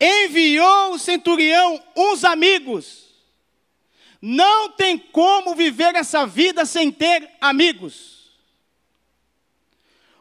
Enviou 0.00 0.92
o 0.92 0.98
centurião 0.98 1.82
uns 1.96 2.24
amigos. 2.24 3.08
Não 4.20 4.70
tem 4.70 4.98
como 4.98 5.54
viver 5.54 5.94
essa 5.94 6.26
vida 6.26 6.64
sem 6.64 6.90
ter 6.90 7.30
amigos. 7.40 8.18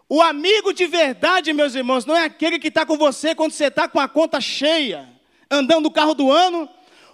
O 0.10 0.22
amigo 0.22 0.74
de 0.74 0.86
verdade, 0.88 1.54
meus 1.54 1.76
irmãos, 1.76 2.06
não 2.06 2.16
é 2.16 2.24
aquele 2.24 2.60
que 2.60 2.70
está 2.70 2.86
com 2.86 2.98
você 2.98 3.36
quando 3.36 3.52
você 3.52 3.66
está 3.66 3.88
com 3.88 4.00
a 4.00 4.08
conta 4.08 4.40
cheia, 4.40 5.10
andando 5.52 5.84
no 5.84 5.92
carro 5.92 6.14
do 6.14 6.32
ano, 6.32 6.70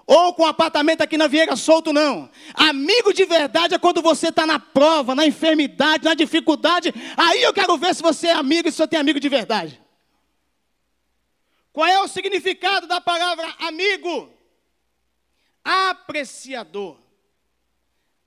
ou 0.06 0.34
com 0.34 0.44
o 0.44 0.48
apartamento 0.48 1.02
aqui 1.02 1.18
na 1.18 1.28
Vieira 1.28 1.56
solto, 1.56 1.94
não. 1.94 2.30
Amigo 2.54 3.14
de 3.14 3.26
verdade 3.26 3.74
é 3.74 3.80
quando 3.80 4.02
você 4.02 4.30
está 4.30 4.46
na 4.46 4.60
prova, 4.60 5.16
na 5.16 5.26
enfermidade, 5.26 6.04
na 6.04 6.14
dificuldade. 6.14 6.94
Aí 7.16 7.42
eu 7.42 7.54
quero 7.54 7.78
ver 7.78 7.96
se 7.96 8.02
você 8.02 8.28
é 8.28 8.34
amigo 8.34 8.68
e 8.68 8.72
se 8.72 8.78
você 8.78 8.88
tem 8.88 9.00
amigo 9.00 9.20
de 9.20 9.30
verdade. 9.30 9.82
Qual 11.72 11.88
é 11.88 12.00
o 12.00 12.08
significado 12.08 12.86
da 12.86 13.02
palavra 13.02 13.48
amigo? 13.60 14.30
Apreciador, 15.64 16.98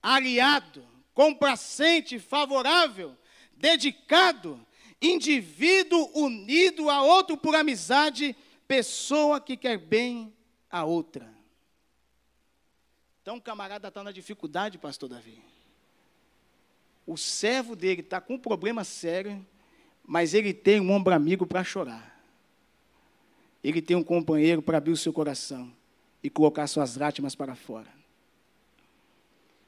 aliado, 0.02 0.82
complacente, 1.12 2.18
favorável 2.18 3.16
dedicado, 3.56 4.64
indivíduo 5.00 6.10
unido 6.14 6.90
a 6.90 7.02
outro 7.02 7.36
por 7.36 7.54
amizade, 7.54 8.36
pessoa 8.68 9.40
que 9.40 9.56
quer 9.56 9.78
bem 9.78 10.32
a 10.70 10.84
outra. 10.84 11.35
Então 13.26 13.38
o 13.38 13.42
camarada 13.42 13.88
está 13.88 14.04
na 14.04 14.12
dificuldade, 14.12 14.78
pastor 14.78 15.08
Davi. 15.08 15.42
O 17.04 17.16
servo 17.16 17.74
dele 17.74 18.00
está 18.00 18.20
com 18.20 18.34
um 18.34 18.38
problema 18.38 18.84
sério, 18.84 19.44
mas 20.04 20.32
ele 20.32 20.54
tem 20.54 20.80
um 20.80 20.92
ombro 20.92 21.12
amigo 21.12 21.44
para 21.44 21.64
chorar. 21.64 22.22
Ele 23.64 23.82
tem 23.82 23.96
um 23.96 24.04
companheiro 24.04 24.62
para 24.62 24.78
abrir 24.78 24.92
o 24.92 24.96
seu 24.96 25.12
coração 25.12 25.72
e 26.22 26.30
colocar 26.30 26.68
suas 26.68 26.94
lágrimas 26.94 27.34
para 27.34 27.56
fora. 27.56 27.88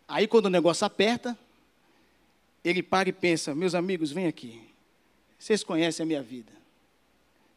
Aí 0.07 0.29
quando 0.29 0.47
o 0.47 0.51
negócio 0.51 0.87
aperta, 0.87 1.37
ele 2.63 2.81
para 2.81 3.09
e 3.09 3.13
pensa: 3.13 3.57
meus 3.57 3.75
amigos, 3.75 4.13
vem 4.13 4.29
aqui. 4.29 4.63
Vocês 5.37 5.65
conhecem 5.65 6.05
a 6.05 6.07
minha 6.07 6.23
vida. 6.23 6.53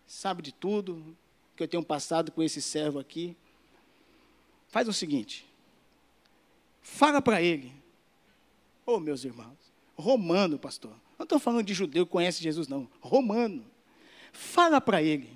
Sabe 0.07 0.41
de 0.41 0.51
tudo 0.51 1.15
que 1.55 1.61
eu 1.61 1.67
tenho 1.67 1.83
passado 1.83 2.31
com 2.31 2.41
esse 2.41 2.59
servo 2.59 2.97
aqui. 2.97 3.37
Faz 4.67 4.87
o 4.87 4.93
seguinte. 4.93 5.50
Fala 6.81 7.21
para 7.21 7.41
ele. 7.41 7.71
Ô 8.85 8.93
oh, 8.93 8.99
meus 8.99 9.23
irmãos, 9.23 9.57
romano, 9.95 10.57
pastor. 10.57 10.93
Não 11.17 11.23
estou 11.23 11.39
falando 11.39 11.65
de 11.65 11.73
judeu 11.73 12.05
que 12.05 12.11
conhece 12.11 12.41
Jesus, 12.41 12.67
não. 12.67 12.89
Romano. 12.99 13.63
Fala 14.33 14.81
para 14.81 15.01
ele 15.01 15.29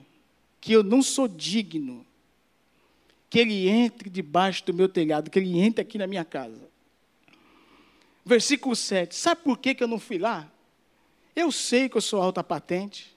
que 0.60 0.74
eu 0.74 0.84
não 0.84 1.02
sou 1.02 1.28
digno 1.28 2.06
que 3.30 3.40
ele 3.40 3.68
entre 3.68 4.10
debaixo 4.10 4.66
do 4.66 4.74
meu 4.74 4.88
telhado, 4.88 5.30
que 5.30 5.38
ele 5.38 5.60
entre 5.60 5.82
aqui 5.82 5.98
na 5.98 6.08
minha 6.08 6.24
casa. 6.24 6.70
Versículo 8.24 8.76
7. 8.76 9.16
Sabe 9.16 9.42
por 9.44 9.58
que, 9.58 9.76
que 9.76 9.84
eu 9.84 9.88
não 9.88 10.00
fui 10.00 10.18
lá? 10.18 10.50
Eu 11.36 11.52
sei 11.52 11.90
que 11.90 11.98
eu 11.98 12.02
sou 12.02 12.22
alta 12.22 12.44
patente. 12.44 13.16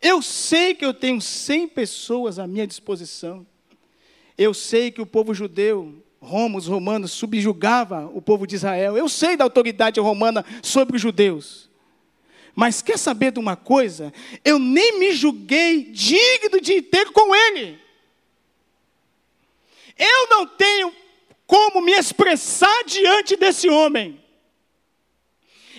Eu 0.00 0.22
sei 0.22 0.74
que 0.74 0.84
eu 0.84 0.94
tenho 0.94 1.20
100 1.20 1.68
pessoas 1.68 2.38
à 2.38 2.46
minha 2.46 2.66
disposição. 2.66 3.46
Eu 4.36 4.54
sei 4.54 4.90
que 4.90 5.02
o 5.02 5.06
povo 5.06 5.34
judeu, 5.34 6.02
Roma, 6.20 6.58
os 6.58 6.66
romanos, 6.66 7.12
subjugava 7.12 8.10
o 8.12 8.20
povo 8.20 8.46
de 8.46 8.56
Israel. 8.56 8.96
Eu 8.96 9.08
sei 9.08 9.36
da 9.36 9.44
autoridade 9.44 10.00
romana 10.00 10.44
sobre 10.62 10.96
os 10.96 11.02
judeus. 11.02 11.68
Mas 12.54 12.82
quer 12.82 12.98
saber 12.98 13.32
de 13.32 13.38
uma 13.38 13.54
coisa? 13.54 14.12
Eu 14.44 14.58
nem 14.58 14.98
me 14.98 15.12
julguei 15.12 15.84
digno 15.84 16.60
de 16.60 16.82
ter 16.82 17.10
com 17.12 17.34
ele. 17.34 17.78
Eu 19.96 20.28
não 20.28 20.46
tenho 20.46 20.92
como 21.46 21.80
me 21.80 21.92
expressar 21.92 22.84
diante 22.84 23.36
desse 23.36 23.68
homem. 23.68 24.20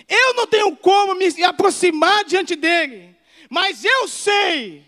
Eu 0.08 0.34
não 0.34 0.46
tenho 0.46 0.74
como 0.76 1.14
me 1.14 1.26
aproximar 1.44 2.24
diante 2.24 2.56
dele, 2.56 3.14
mas 3.48 3.84
eu 3.84 4.08
sei, 4.08 4.84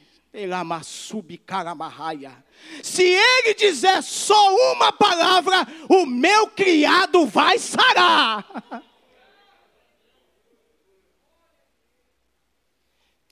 se 2.82 3.02
ele 3.02 3.54
dizer 3.54 4.02
só 4.02 4.54
uma 4.72 4.92
palavra, 4.92 5.66
o 5.88 6.06
meu 6.06 6.48
criado 6.48 7.26
vai 7.26 7.58
sarar. 7.58 8.82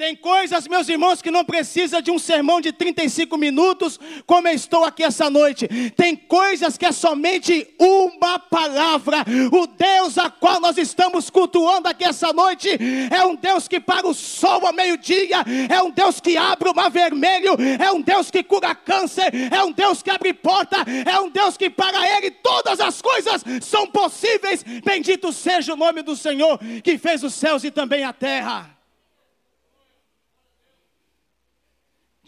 Tem 0.01 0.17
coisas, 0.17 0.67
meus 0.67 0.89
irmãos, 0.89 1.21
que 1.21 1.31
não 1.31 1.45
precisa 1.45 2.01
de 2.01 2.11
um 2.11 2.19
sermão 2.19 2.59
de 2.59 2.73
35 2.73 3.37
minutos, 3.37 4.01
como 4.25 4.49
eu 4.49 4.55
estou 4.55 4.83
aqui 4.83 5.05
essa 5.05 5.29
noite. 5.29 5.69
Tem 5.95 6.17
coisas 6.17 6.79
que 6.79 6.87
é 6.87 6.91
somente 6.91 7.69
uma 7.79 8.39
palavra. 8.39 9.19
O 9.53 9.67
Deus 9.67 10.17
a 10.17 10.31
qual 10.31 10.59
nós 10.59 10.79
estamos 10.79 11.29
cultuando 11.29 11.87
aqui 11.87 12.03
essa 12.03 12.33
noite 12.33 12.71
é 13.15 13.27
um 13.27 13.35
Deus 13.35 13.69
que 13.69 13.79
para 13.79 14.07
o 14.07 14.15
sol 14.15 14.67
ao 14.67 14.73
meio-dia, 14.73 15.45
é 15.69 15.83
um 15.83 15.91
Deus 15.91 16.19
que 16.19 16.35
abre 16.35 16.71
o 16.71 16.75
mar 16.75 16.91
vermelho, 16.91 17.55
é 17.79 17.93
um 17.93 18.01
Deus 18.01 18.31
que 18.31 18.43
cura 18.43 18.75
câncer, 18.75 19.31
é 19.53 19.63
um 19.63 19.71
Deus 19.71 20.03
que 20.03 20.09
abre 20.09 20.33
porta, 20.33 20.79
é 21.07 21.21
um 21.21 21.29
Deus 21.29 21.59
que 21.59 21.69
para 21.69 22.17
ele 22.17 22.31
todas 22.31 22.81
as 22.81 23.03
coisas 23.03 23.45
são 23.61 23.87
possíveis. 23.87 24.65
Bendito 24.83 25.31
seja 25.31 25.75
o 25.75 25.77
nome 25.77 26.01
do 26.01 26.17
Senhor 26.17 26.59
que 26.83 26.97
fez 26.97 27.23
os 27.23 27.35
céus 27.35 27.65
e 27.65 27.71
também 27.71 28.03
a 28.03 28.15
terra. 28.15 28.80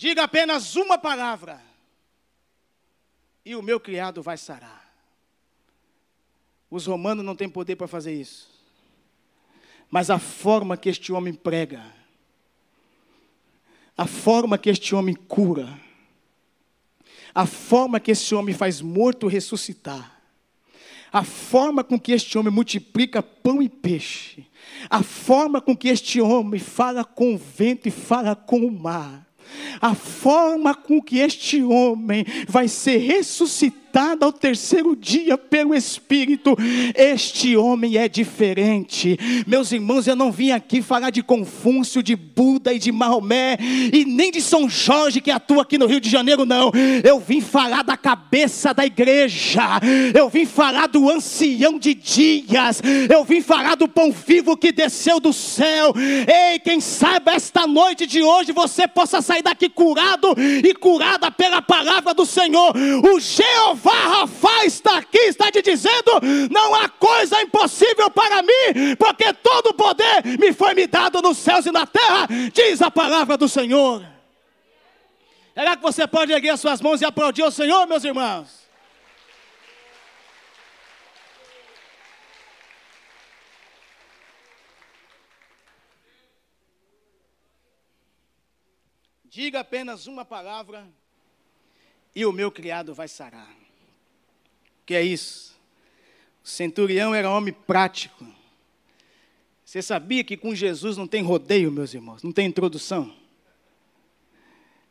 Diga 0.03 0.25
apenas 0.25 0.75
uma 0.75 0.99
palavra, 0.99 1.63
e 3.45 3.55
o 3.55 3.63
meu 3.63 3.79
criado 3.79 4.21
vai 4.21 4.37
sarar. 4.37 4.93
Os 6.69 6.87
romanos 6.87 7.25
não 7.25 7.37
têm 7.37 7.49
poder 7.49 7.77
para 7.77 7.87
fazer 7.87 8.13
isso. 8.13 8.51
Mas 9.89 10.11
a 10.11 10.19
forma 10.19 10.77
que 10.77 10.89
este 10.89 11.13
homem 11.13 11.33
prega, 11.33 11.85
a 13.97 14.05
forma 14.05 14.59
que 14.59 14.71
este 14.71 14.93
homem 14.93 15.15
cura, 15.15 15.81
a 17.33 17.47
forma 17.47 18.01
que 18.01 18.11
este 18.11 18.35
homem 18.35 18.57
faz 18.57 18.81
morto 18.81 19.29
ressuscitar, 19.29 20.21
a 21.13 21.23
forma 21.23 21.85
com 21.85 21.97
que 21.97 22.11
este 22.11 22.37
homem 22.37 22.53
multiplica 22.53 23.23
pão 23.23 23.63
e 23.63 23.69
peixe, 23.69 24.45
a 24.91 25.01
forma 25.01 25.61
com 25.61 25.77
que 25.77 25.87
este 25.87 26.21
homem 26.21 26.59
fala 26.59 27.05
com 27.05 27.37
o 27.37 27.39
vento 27.39 27.87
e 27.87 27.93
fala 27.93 28.35
com 28.35 28.67
o 28.67 28.73
mar, 28.73 29.22
a 29.81 29.95
forma 29.95 30.75
com 30.75 31.01
que 31.01 31.19
este 31.19 31.63
homem 31.63 32.25
vai 32.49 32.69
ser 32.69 32.99
ressuscitado 32.99 33.82
ressuscitado 33.93 34.25
ao 34.25 34.33
terceiro 34.33 34.97
dia 34.97 35.37
pelo 35.37 35.75
Espírito. 35.75 36.57
Este 36.95 37.57
homem 37.57 37.99
é 37.99 38.09
diferente. 38.09 39.19
Meus 39.47 39.71
irmãos, 39.71 40.07
eu 40.07 40.17
não 40.17 40.33
vim 40.33 40.51
aqui 40.51 40.81
falar 40.81 41.11
de 41.11 41.23
Confúcio, 41.23 42.03
de 42.03 42.17
Buda 42.17 42.73
e 42.73 42.79
de 42.79 42.91
Maomé, 42.91 43.59
e 43.93 44.05
nem 44.05 44.31
de 44.31 44.41
São 44.41 44.69
Jorge 44.69 45.21
que 45.21 45.31
atua 45.31 45.63
aqui 45.63 45.77
no 45.77 45.87
Rio 45.87 46.01
de 46.01 46.09
Janeiro, 46.09 46.47
não. 46.47 46.73
Eu 47.05 47.21
vim 47.21 47.41
falar 47.41 47.83
da 47.83 47.97
cabeça 47.97 48.73
da 48.73 48.87
igreja. 48.87 49.63
Eu 50.15 50.29
vim 50.29 50.47
falar 50.47 50.89
do 50.89 51.11
ancião 51.11 51.79
de 51.79 51.95
dias. 51.95 52.81
Eu 53.11 53.25
vim 53.25 53.43
falar 53.43 53.77
do 53.77 53.87
pão 53.87 54.11
vivo 54.11 54.57
que 54.57 54.73
desceu 54.73 55.21
do 55.21 55.33
céu. 55.33 55.93
Ei, 55.97 56.59
quem 56.59 56.81
sabe 56.81 57.31
esta 57.33 57.67
noite 57.67 58.07
de 58.07 58.23
hoje 58.23 58.53
você 58.53 58.89
possa 58.89 59.21
sair 59.21 59.43
daqui 59.43 59.69
curado 59.69 60.35
e 60.39 60.75
curada 60.75 61.31
pela 61.31 61.61
palavra 61.61 62.15
do 62.15 62.25
Senhor. 62.25 62.73
O 63.05 63.21
Jeová 63.21 63.82
Rafa 63.91 64.65
está 64.65 64.99
aqui, 64.99 65.19
está 65.19 65.51
te 65.51 65.63
dizendo: 65.63 66.21
não 66.51 66.75
há 66.75 66.89
coisa 66.89 67.41
impossível 67.43 68.11
para 68.11 68.43
mim, 68.43 68.97
porque 68.99 69.33
todo 69.33 69.69
o 69.69 69.75
poder 69.75 70.25
me 70.39 70.53
foi 70.53 70.75
me 70.75 70.87
dado 70.87 71.21
nos 71.21 71.39
céus 71.39 71.67
e 71.67 71.73
na 71.73 71.87
terra, 71.87 72.29
diz 72.53 72.81
a 72.81 72.91
palavra 72.91 73.37
do 73.37 73.49
Senhor. 73.49 74.07
Será 75.55 75.77
que 75.77 75.83
você 75.83 76.07
pode 76.07 76.33
erguer 76.33 76.51
as 76.51 76.61
suas 76.61 76.81
mãos 76.81 77.01
e 77.01 77.05
aplaudir 77.05 77.43
o 77.43 77.51
Senhor, 77.51 77.87
meus 77.87 78.05
irmãos? 78.05 78.63
Diga 89.25 89.61
apenas 89.61 90.07
uma 90.07 90.27
palavra 90.27 90.87
e 92.15 92.27
o 92.27 92.33
meu 92.33 92.53
criado 92.53 92.95
vai 92.95 93.09
sarar. 93.09 93.62
Que 94.93 94.97
é 94.97 95.03
isso? 95.03 95.59
O 96.45 96.49
centurião 96.49 97.15
era 97.15 97.31
homem 97.31 97.55
prático. 97.55 98.27
Você 99.65 99.81
sabia 99.81 100.23
que 100.23 100.37
com 100.37 100.55
Jesus 100.55 100.99
não 100.99 101.07
tem 101.07 101.23
rodeio, 101.23 101.73
meus 101.73 101.95
irmãos? 101.95 102.23
Não 102.23 102.31
tem 102.31 102.47
introdução? 102.47 103.11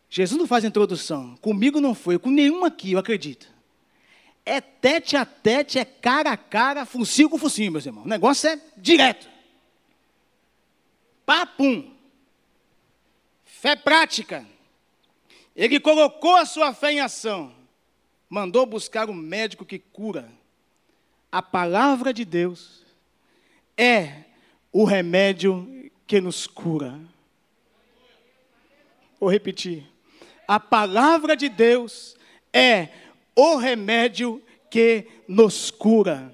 Jesus 0.09 0.39
não 0.39 0.47
faz 0.47 0.65
introdução. 0.65 1.37
Comigo 1.37 1.79
não 1.79 1.93
foi, 1.93 2.17
com 2.17 2.31
nenhum 2.31 2.65
aqui, 2.65 2.93
eu 2.93 2.97
acredito. 2.97 3.47
É 4.43 4.59
tete 4.59 5.15
a 5.15 5.23
tete, 5.23 5.77
é 5.77 5.85
cara 5.85 6.31
a 6.31 6.37
cara, 6.37 6.83
focinho 6.83 7.29
com 7.29 7.37
focinho, 7.37 7.71
meus 7.71 7.85
irmãos. 7.85 8.05
O 8.05 8.09
negócio 8.09 8.49
é 8.49 8.59
direto. 8.75 9.29
Papum. 11.23 11.93
Fé 13.45 13.75
prática. 13.75 14.47
Ele 15.55 15.79
colocou 15.79 16.37
a 16.37 16.45
sua 16.47 16.73
fé 16.73 16.91
em 16.91 17.01
ação. 17.01 17.60
Mandou 18.31 18.65
buscar 18.65 19.09
um 19.09 19.13
médico 19.13 19.65
que 19.65 19.77
cura. 19.77 20.31
A 21.29 21.41
palavra 21.41 22.13
de 22.13 22.23
Deus 22.23 22.85
é 23.77 24.23
o 24.71 24.85
remédio 24.85 25.91
que 26.07 26.21
nos 26.21 26.47
cura. 26.47 26.97
Vou 29.19 29.29
repetir. 29.29 29.85
A 30.47 30.61
palavra 30.61 31.35
de 31.35 31.49
Deus 31.49 32.15
é 32.53 32.87
o 33.35 33.57
remédio 33.57 34.41
que 34.69 35.07
nos 35.27 35.69
cura. 35.69 36.33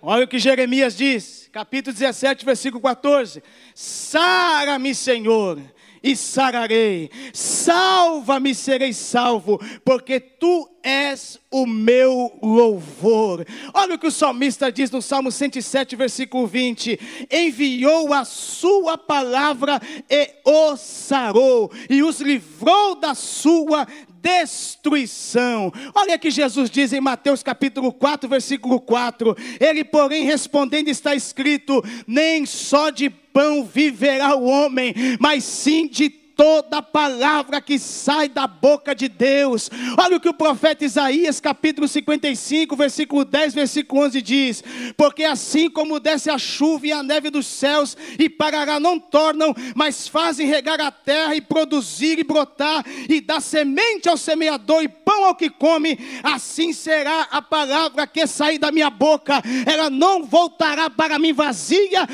Olha 0.00 0.26
o 0.26 0.28
que 0.28 0.38
Jeremias 0.38 0.96
diz, 0.96 1.50
capítulo 1.50 1.92
17, 1.92 2.44
versículo 2.44 2.80
14: 2.80 3.42
Sara-me, 3.74 4.94
Senhor, 4.94 5.60
e 6.02 6.16
sararei. 6.16 7.10
Salva-me, 7.32 8.54
serei 8.54 8.92
salvo, 8.92 9.58
porque 9.84 10.18
tu 10.18 10.71
és 10.82 11.38
o 11.50 11.66
meu 11.66 12.32
louvor. 12.42 13.46
Olha 13.72 13.94
o 13.94 13.98
que 13.98 14.06
o 14.06 14.10
salmista 14.10 14.70
diz 14.70 14.90
no 14.90 15.02
Salmo 15.02 15.30
107, 15.30 15.94
versículo 15.96 16.46
20: 16.46 16.98
Enviou 17.30 18.12
a 18.12 18.24
sua 18.24 18.96
palavra 18.98 19.80
e 20.10 20.30
os 20.44 20.80
sarou, 20.80 21.70
e 21.88 22.02
os 22.02 22.20
livrou 22.20 22.94
da 22.94 23.14
sua 23.14 23.86
destruição. 24.22 25.72
Olha 25.94 26.16
que 26.16 26.30
Jesus 26.30 26.70
diz 26.70 26.92
em 26.92 27.00
Mateus 27.00 27.42
capítulo 27.42 27.92
4, 27.92 28.28
versículo 28.28 28.80
4: 28.80 29.36
Ele, 29.60 29.84
porém, 29.84 30.24
respondendo, 30.24 30.88
está 30.88 31.14
escrito: 31.14 31.82
Nem 32.06 32.46
só 32.46 32.90
de 32.90 33.10
pão 33.10 33.64
viverá 33.64 34.36
o 34.36 34.44
homem, 34.44 34.94
mas 35.18 35.44
sim 35.44 35.88
de 35.88 36.21
toda 36.36 36.82
palavra 36.82 37.60
que 37.60 37.78
sai 37.78 38.28
da 38.28 38.46
boca 38.46 38.94
de 38.94 39.08
Deus. 39.08 39.70
Olha 39.98 40.16
o 40.16 40.20
que 40.20 40.28
o 40.28 40.34
profeta 40.34 40.84
Isaías, 40.84 41.40
capítulo 41.40 41.86
55, 41.86 42.76
versículo 42.76 43.24
10, 43.24 43.54
versículo 43.54 44.02
11 44.02 44.22
diz: 44.22 44.64
Porque 44.96 45.24
assim 45.24 45.70
como 45.70 46.00
desce 46.00 46.30
a 46.30 46.38
chuva 46.38 46.86
e 46.86 46.92
a 46.92 47.02
neve 47.02 47.30
dos 47.30 47.46
céus, 47.46 47.96
e 48.18 48.28
parará, 48.28 48.80
não 48.80 48.98
tornam, 48.98 49.54
mas 49.74 50.08
fazem 50.08 50.46
regar 50.46 50.80
a 50.80 50.90
terra 50.90 51.34
e 51.34 51.40
produzir 51.40 52.18
e 52.18 52.24
brotar, 52.24 52.84
e 53.08 53.20
dar 53.20 53.40
semente 53.40 54.08
ao 54.08 54.16
semeador 54.16 54.82
e 54.82 54.88
pão 54.88 55.24
ao 55.24 55.34
que 55.34 55.50
come, 55.50 55.98
assim 56.22 56.72
será 56.72 57.28
a 57.30 57.42
palavra 57.42 58.06
que 58.06 58.26
sair 58.26 58.58
da 58.58 58.72
minha 58.72 58.90
boca, 58.90 59.42
ela 59.66 59.90
não 59.90 60.24
voltará 60.24 60.88
para 60.88 61.18
mim 61.18 61.32
vazia, 61.32 62.06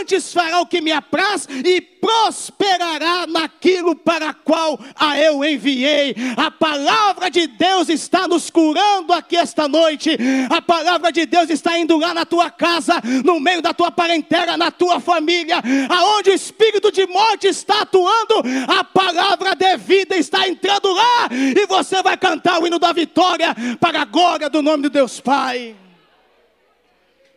antes 0.00 0.32
fará 0.32 0.60
o 0.60 0.66
que 0.66 0.80
me 0.80 0.92
apraz 0.92 1.46
e 1.64 1.93
prosperará 2.04 3.26
naquilo 3.26 3.96
para 3.96 4.34
qual 4.34 4.78
a 4.94 5.18
eu 5.18 5.42
enviei. 5.42 6.14
A 6.36 6.50
palavra 6.50 7.30
de 7.30 7.46
Deus 7.46 7.88
está 7.88 8.28
nos 8.28 8.50
curando 8.50 9.10
aqui 9.14 9.36
esta 9.36 9.66
noite. 9.66 10.10
A 10.50 10.60
palavra 10.60 11.10
de 11.10 11.24
Deus 11.24 11.48
está 11.48 11.78
indo 11.78 11.96
lá 11.96 12.12
na 12.12 12.26
tua 12.26 12.50
casa, 12.50 13.00
no 13.24 13.40
meio 13.40 13.62
da 13.62 13.72
tua 13.72 13.90
parentela, 13.90 14.54
na 14.58 14.70
tua 14.70 15.00
família, 15.00 15.62
aonde 15.88 16.28
o 16.28 16.34
espírito 16.34 16.92
de 16.92 17.06
morte 17.06 17.46
está 17.46 17.80
atuando, 17.80 18.42
a 18.68 18.84
palavra 18.84 19.54
de 19.54 19.76
vida 19.78 20.14
está 20.14 20.46
entrando 20.46 20.92
lá 20.92 21.28
e 21.32 21.66
você 21.66 22.02
vai 22.02 22.18
cantar 22.18 22.60
o 22.60 22.66
hino 22.66 22.78
da 22.78 22.92
vitória 22.92 23.56
para 23.80 24.02
a 24.02 24.04
glória 24.04 24.50
do 24.50 24.60
nome 24.60 24.82
de 24.82 24.90
Deus 24.90 25.20
Pai. 25.20 25.74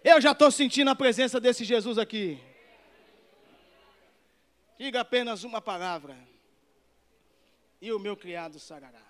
Eu 0.04 0.20
já 0.20 0.32
estou 0.32 0.52
sentindo 0.52 0.90
a 0.90 0.96
presença 0.96 1.40
desse 1.40 1.64
Jesus 1.64 1.98
aqui. 1.98 2.38
Diga 4.78 5.02
apenas 5.02 5.44
uma 5.44 5.60
palavra, 5.60 6.16
e 7.82 7.92
o 7.92 7.98
meu 7.98 8.16
criado 8.16 8.60
sarará. 8.60 9.02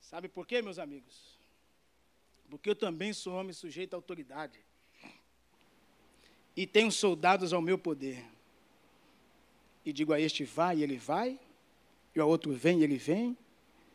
Sabe 0.00 0.28
por 0.28 0.46
quê, 0.46 0.60
meus 0.60 0.80
amigos? 0.80 1.38
Porque 2.50 2.68
eu 2.68 2.76
também 2.76 3.12
sou 3.12 3.34
homem 3.34 3.52
sujeito 3.52 3.94
à 3.94 3.96
autoridade. 3.96 4.58
E 6.56 6.66
tenho 6.66 6.90
soldados 6.90 7.52
ao 7.52 7.62
meu 7.62 7.78
poder. 7.78 8.22
E 9.84 9.92
digo 9.92 10.12
a 10.12 10.20
este 10.20 10.44
vai, 10.44 10.78
e 10.78 10.82
ele 10.82 10.98
vai. 10.98 11.38
E 12.14 12.20
ao 12.20 12.28
outro 12.28 12.52
vem, 12.52 12.80
e 12.80 12.84
ele 12.84 12.98
vem. 12.98 13.38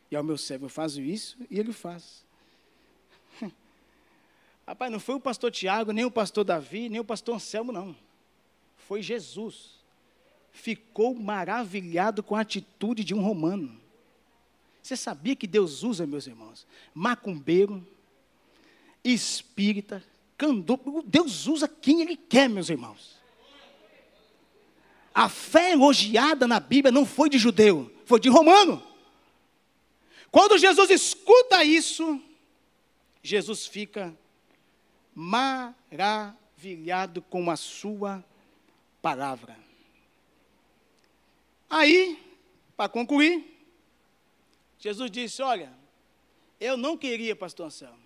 E 0.09 0.15
ao 0.15 0.23
meu 0.23 0.37
servo 0.37 0.65
eu 0.65 0.69
faço 0.69 1.01
isso, 1.01 1.37
e 1.51 1.59
ele 1.59 1.73
faz. 1.73 2.25
Rapaz, 4.65 4.91
não 4.91 4.99
foi 4.99 5.15
o 5.15 5.19
pastor 5.19 5.51
Tiago, 5.51 5.91
nem 5.91 6.05
o 6.05 6.11
pastor 6.11 6.45
Davi, 6.45 6.89
nem 6.89 7.01
o 7.01 7.05
pastor 7.05 7.35
Anselmo, 7.35 7.71
não 7.71 8.06
foi 8.87 9.01
Jesus. 9.01 9.77
Ficou 10.51 11.13
maravilhado 11.13 12.23
com 12.23 12.35
a 12.35 12.41
atitude 12.41 13.03
de 13.03 13.13
um 13.13 13.21
romano. 13.21 13.79
Você 14.81 14.95
sabia 14.95 15.35
que 15.35 15.45
Deus 15.45 15.83
usa, 15.83 16.07
meus 16.07 16.25
irmãos, 16.25 16.65
macumbeiro, 16.93 17.85
espírita, 19.03 20.01
candomblé, 20.37 21.03
Deus 21.05 21.47
usa 21.47 21.67
quem 21.67 22.01
Ele 22.01 22.15
quer, 22.15 22.47
meus 22.47 22.69
irmãos. 22.69 23.17
A 25.13 25.27
fé 25.27 25.73
elogiada 25.73 26.47
na 26.47 26.61
Bíblia 26.61 26.91
não 26.91 27.05
foi 27.05 27.29
de 27.29 27.37
judeu, 27.37 27.91
foi 28.05 28.21
de 28.21 28.29
romano. 28.29 28.81
Quando 30.31 30.57
Jesus 30.57 30.89
escuta 30.89 31.61
isso, 31.63 32.21
Jesus 33.21 33.67
fica 33.67 34.17
maravilhado 35.13 37.21
com 37.23 37.51
a 37.51 37.57
sua 37.57 38.23
palavra. 39.01 39.57
Aí, 41.69 42.19
para 42.75 42.89
concluir, 42.89 43.57
Jesus 44.79 45.09
disse: 45.11 45.41
Olha, 45.41 45.71
eu 46.59 46.77
não 46.77 46.97
queria, 46.97 47.35
pastor 47.35 47.67
Anselmo, 47.67 47.99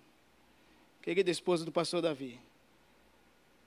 querida 1.00 1.30
esposa 1.30 1.64
do 1.64 1.72
pastor 1.72 2.02
Davi, 2.02 2.40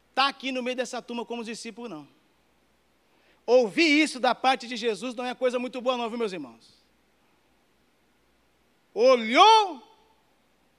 estar 0.09 0.23
tá 0.23 0.27
aqui 0.27 0.51
no 0.51 0.63
meio 0.63 0.75
dessa 0.75 1.01
turma 1.01 1.25
como 1.25 1.43
discípulo, 1.43 1.87
não. 1.87 2.07
Ouvir 3.45 4.01
isso 4.01 4.19
da 4.19 4.33
parte 4.33 4.67
de 4.67 4.75
Jesus 4.75 5.13
não 5.13 5.25
é 5.25 5.35
coisa 5.35 5.59
muito 5.59 5.79
boa, 5.79 5.97
não, 5.97 6.09
viu, 6.09 6.17
meus 6.17 6.33
irmãos? 6.33 6.73
Olhou 8.93 9.83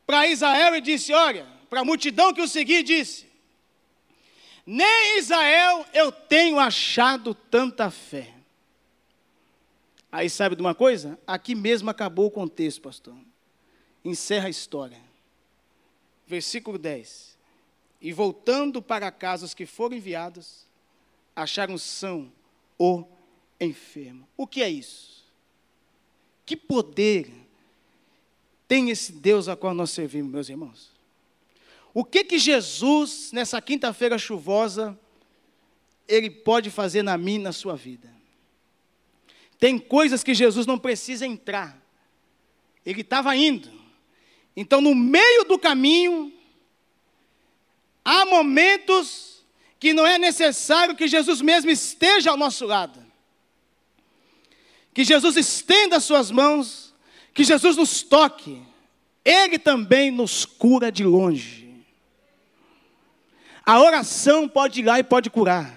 para 0.06 0.26
Israel 0.26 0.74
e 0.74 0.80
disse: 0.80 1.12
Olha, 1.12 1.46
para 1.70 1.80
a 1.80 1.84
multidão 1.84 2.32
que 2.32 2.40
o 2.40 2.48
seguia, 2.48 2.82
disse: 2.82 3.26
nem 4.66 5.18
Israel 5.18 5.86
eu 5.94 6.10
tenho 6.10 6.58
achado 6.58 7.34
tanta 7.34 7.90
fé. 7.90 8.34
Aí 10.10 10.28
sabe 10.28 10.56
de 10.56 10.62
uma 10.62 10.74
coisa? 10.74 11.18
Aqui 11.26 11.54
mesmo 11.54 11.88
acabou 11.88 12.26
o 12.26 12.30
contexto, 12.30 12.80
pastor. 12.80 13.14
Encerra 14.04 14.46
a 14.46 14.50
história. 14.50 15.00
Versículo 16.26 16.78
10. 16.78 17.36
E 18.00 18.12
voltando 18.12 18.82
para 18.82 19.10
casa 19.12 19.46
os 19.46 19.54
que 19.54 19.66
foram 19.66 19.96
enviados, 19.96 20.66
acharam 21.34 21.78
são 21.78 22.32
o 22.78 23.04
enfermo. 23.60 24.26
O 24.36 24.46
que 24.46 24.62
é 24.62 24.68
isso? 24.68 25.24
Que 26.44 26.56
poder 26.56 27.30
tem 28.66 28.90
esse 28.90 29.12
Deus 29.12 29.48
a 29.48 29.56
qual 29.56 29.74
nós 29.74 29.90
servimos, 29.90 30.32
meus 30.32 30.48
irmãos? 30.48 30.95
O 31.98 32.04
que 32.04 32.22
que 32.24 32.38
Jesus, 32.38 33.30
nessa 33.32 33.58
quinta-feira 33.58 34.18
chuvosa, 34.18 35.00
ele 36.06 36.28
pode 36.28 36.68
fazer 36.68 37.02
na 37.02 37.16
minha 37.16 37.44
na 37.44 37.52
sua 37.52 37.74
vida? 37.74 38.12
Tem 39.58 39.78
coisas 39.78 40.22
que 40.22 40.34
Jesus 40.34 40.66
não 40.66 40.78
precisa 40.78 41.26
entrar. 41.26 41.82
Ele 42.84 43.00
estava 43.00 43.34
indo. 43.34 43.70
Então, 44.54 44.82
no 44.82 44.94
meio 44.94 45.44
do 45.44 45.58
caminho, 45.58 46.30
há 48.04 48.26
momentos 48.26 49.42
que 49.80 49.94
não 49.94 50.06
é 50.06 50.18
necessário 50.18 50.94
que 50.94 51.08
Jesus 51.08 51.40
mesmo 51.40 51.70
esteja 51.70 52.30
ao 52.30 52.36
nosso 52.36 52.66
lado. 52.66 53.02
Que 54.92 55.02
Jesus 55.02 55.34
estenda 55.38 55.96
as 55.96 56.04
suas 56.04 56.30
mãos, 56.30 56.94
que 57.32 57.42
Jesus 57.42 57.74
nos 57.74 58.02
toque. 58.02 58.62
Ele 59.24 59.58
também 59.58 60.10
nos 60.10 60.44
cura 60.44 60.92
de 60.92 61.02
longe. 61.02 61.65
A 63.66 63.80
oração 63.80 64.48
pode 64.48 64.80
ir 64.80 64.84
lá 64.84 65.00
e 65.00 65.02
pode 65.02 65.28
curar. 65.28 65.74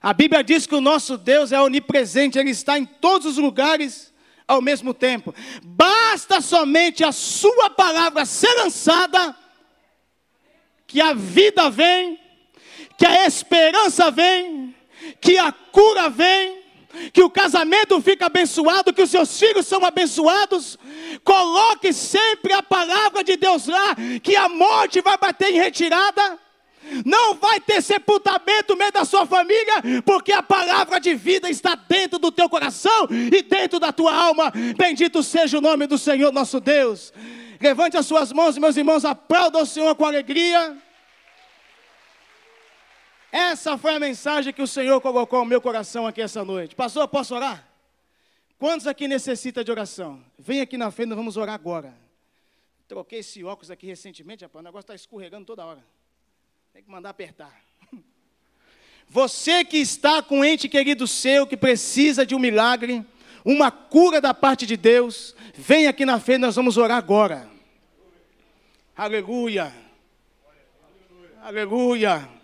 A 0.00 0.14
Bíblia 0.14 0.42
diz 0.42 0.66
que 0.66 0.74
o 0.74 0.80
nosso 0.80 1.18
Deus 1.18 1.52
é 1.52 1.60
onipresente, 1.60 2.38
Ele 2.38 2.50
está 2.50 2.78
em 2.78 2.86
todos 2.86 3.26
os 3.26 3.36
lugares 3.36 4.10
ao 4.46 4.62
mesmo 4.62 4.94
tempo. 4.94 5.34
Basta 5.62 6.40
somente 6.40 7.04
a 7.04 7.12
Sua 7.12 7.68
palavra 7.68 8.24
ser 8.24 8.54
lançada, 8.54 9.36
que 10.86 10.98
a 10.98 11.12
vida 11.12 11.68
vem, 11.68 12.18
que 12.96 13.04
a 13.04 13.26
esperança 13.26 14.10
vem, 14.10 14.74
que 15.20 15.36
a 15.36 15.52
cura 15.52 16.08
vem, 16.08 16.57
que 17.12 17.22
o 17.22 17.30
casamento 17.30 18.00
fica 18.00 18.26
abençoado, 18.26 18.92
que 18.92 19.02
os 19.02 19.10
seus 19.10 19.38
filhos 19.38 19.66
são 19.66 19.84
abençoados. 19.84 20.78
Coloque 21.22 21.92
sempre 21.92 22.52
a 22.52 22.62
palavra 22.62 23.22
de 23.22 23.36
Deus 23.36 23.66
lá, 23.66 23.94
que 24.22 24.36
a 24.36 24.48
morte 24.48 25.00
vai 25.00 25.16
bater 25.16 25.50
em 25.50 25.58
retirada. 25.58 26.38
Não 27.04 27.34
vai 27.34 27.60
ter 27.60 27.82
sepultamento 27.82 28.72
no 28.72 28.78
meio 28.78 28.92
da 28.92 29.04
sua 29.04 29.26
família, 29.26 30.02
porque 30.04 30.32
a 30.32 30.42
palavra 30.42 30.98
de 30.98 31.14
vida 31.14 31.50
está 31.50 31.74
dentro 31.74 32.18
do 32.18 32.32
teu 32.32 32.48
coração 32.48 33.08
e 33.10 33.42
dentro 33.42 33.78
da 33.78 33.92
tua 33.92 34.14
alma. 34.14 34.52
Bendito 34.76 35.22
seja 35.22 35.58
o 35.58 35.60
nome 35.60 35.86
do 35.86 35.98
Senhor 35.98 36.32
nosso 36.32 36.60
Deus. 36.60 37.12
Levante 37.60 37.96
as 37.96 38.06
suas 38.06 38.32
mãos, 38.32 38.56
meus 38.56 38.76
irmãos, 38.76 39.04
aplauda 39.04 39.58
o 39.58 39.66
Senhor 39.66 39.94
com 39.96 40.06
alegria. 40.06 40.76
Essa 43.30 43.76
foi 43.76 43.94
a 43.94 44.00
mensagem 44.00 44.52
que 44.52 44.62
o 44.62 44.66
Senhor 44.66 45.00
colocou 45.00 45.40
no 45.40 45.46
meu 45.46 45.60
coração 45.60 46.06
aqui 46.06 46.22
essa 46.22 46.44
noite. 46.44 46.74
Pastor, 46.74 47.06
posso 47.08 47.34
orar? 47.34 47.68
Quantos 48.58 48.86
aqui 48.86 49.06
necessita 49.06 49.62
de 49.62 49.70
oração? 49.70 50.24
Vem 50.38 50.60
aqui 50.60 50.76
na 50.76 50.90
frente, 50.90 51.10
nós 51.10 51.18
vamos 51.18 51.36
orar 51.36 51.54
agora. 51.54 51.94
Troquei 52.88 53.18
esse 53.18 53.44
óculos 53.44 53.70
aqui 53.70 53.86
recentemente, 53.86 54.44
rapaz, 54.44 54.62
o 54.62 54.64
negócio 54.64 54.84
está 54.84 54.94
escorregando 54.94 55.44
toda 55.44 55.64
hora. 55.64 55.84
Tem 56.72 56.82
que 56.82 56.90
mandar 56.90 57.10
apertar. 57.10 57.62
Você 59.08 59.64
que 59.64 59.76
está 59.76 60.22
com 60.22 60.40
um 60.40 60.44
ente 60.44 60.68
querido 60.68 61.06
seu, 61.06 61.46
que 61.46 61.56
precisa 61.56 62.24
de 62.24 62.34
um 62.34 62.38
milagre, 62.38 63.04
uma 63.44 63.70
cura 63.70 64.20
da 64.20 64.32
parte 64.32 64.66
de 64.66 64.76
Deus, 64.76 65.36
vem 65.54 65.86
aqui 65.86 66.04
na 66.06 66.18
frente, 66.18 66.40
nós 66.40 66.56
vamos 66.56 66.78
orar 66.78 66.96
agora. 66.96 67.48
Aleluia. 68.96 69.72
Aleluia. 71.42 72.37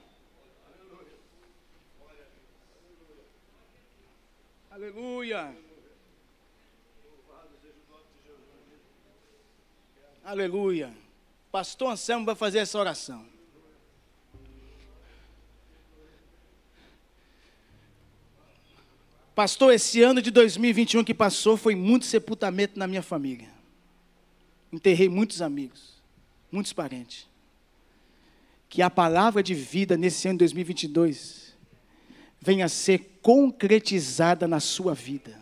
Aleluia. 4.75 5.57
Aleluia. 10.25 10.93
Pastor 11.53 11.93
Anselmo 11.93 12.27
vai 12.27 12.35
fazer 12.35 12.59
essa 12.59 12.77
oração. 12.77 13.25
Pastor, 19.33 19.72
esse 19.72 20.03
ano 20.03 20.20
de 20.20 20.33
2021 20.33 21.05
que 21.05 21.14
passou 21.14 21.57
foi 21.57 21.77
muito 21.77 22.05
sepultamento 22.05 22.77
na 22.77 22.89
minha 22.89 23.03
família. 23.03 23.49
Enterrei 24.72 25.09
muitos 25.09 25.41
amigos, 25.41 26.03
muitos 26.51 26.72
parentes. 26.72 27.29
Que 28.68 28.83
a 28.83 28.91
palavra 28.91 29.41
de 29.41 29.55
vida 29.55 29.97
nesse 29.97 30.27
ano 30.27 30.39
de 30.39 30.47
2022 30.47 31.43
venha 32.45 32.66
a 32.66 32.68
ser 32.68 33.18
concretizada 33.22 34.47
na 34.47 34.61
sua 34.61 34.92
vida. 34.92 35.34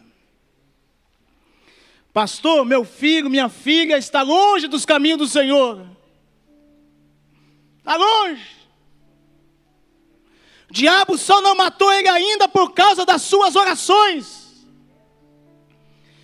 Pastor, 2.12 2.64
meu 2.64 2.84
filho, 2.84 3.28
minha 3.28 3.48
filha 3.48 3.98
está 3.98 4.22
longe 4.22 4.68
dos 4.68 4.86
caminhos 4.86 5.18
do 5.18 5.26
Senhor. 5.26 5.84
Está 7.78 7.96
longe. 7.96 8.46
O 10.70 10.72
diabo 10.72 11.18
só 11.18 11.40
não 11.40 11.56
matou 11.56 11.92
ele 11.92 12.08
ainda 12.08 12.46
por 12.46 12.72
causa 12.72 13.04
das 13.04 13.22
suas 13.22 13.56
orações. 13.56 14.64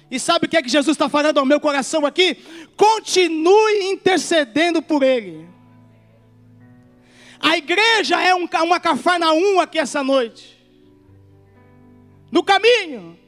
E 0.08 0.20
sabe 0.20 0.46
o 0.46 0.48
que 0.48 0.56
é 0.56 0.62
que 0.62 0.68
Jesus 0.68 0.94
está 0.94 1.08
falando 1.08 1.38
ao 1.38 1.44
meu 1.44 1.58
coração 1.58 2.06
aqui? 2.06 2.36
Continue 2.76 3.90
intercedendo 3.90 4.80
por 4.80 5.02
ele. 5.02 5.48
A 7.40 7.58
igreja 7.58 8.20
é 8.20 8.32
um, 8.32 8.48
uma 8.62 8.78
cafarnaum 8.78 9.58
aqui 9.58 9.78
essa 9.78 10.04
noite. 10.04 10.57
No 12.30 12.42
caminho. 12.42 13.18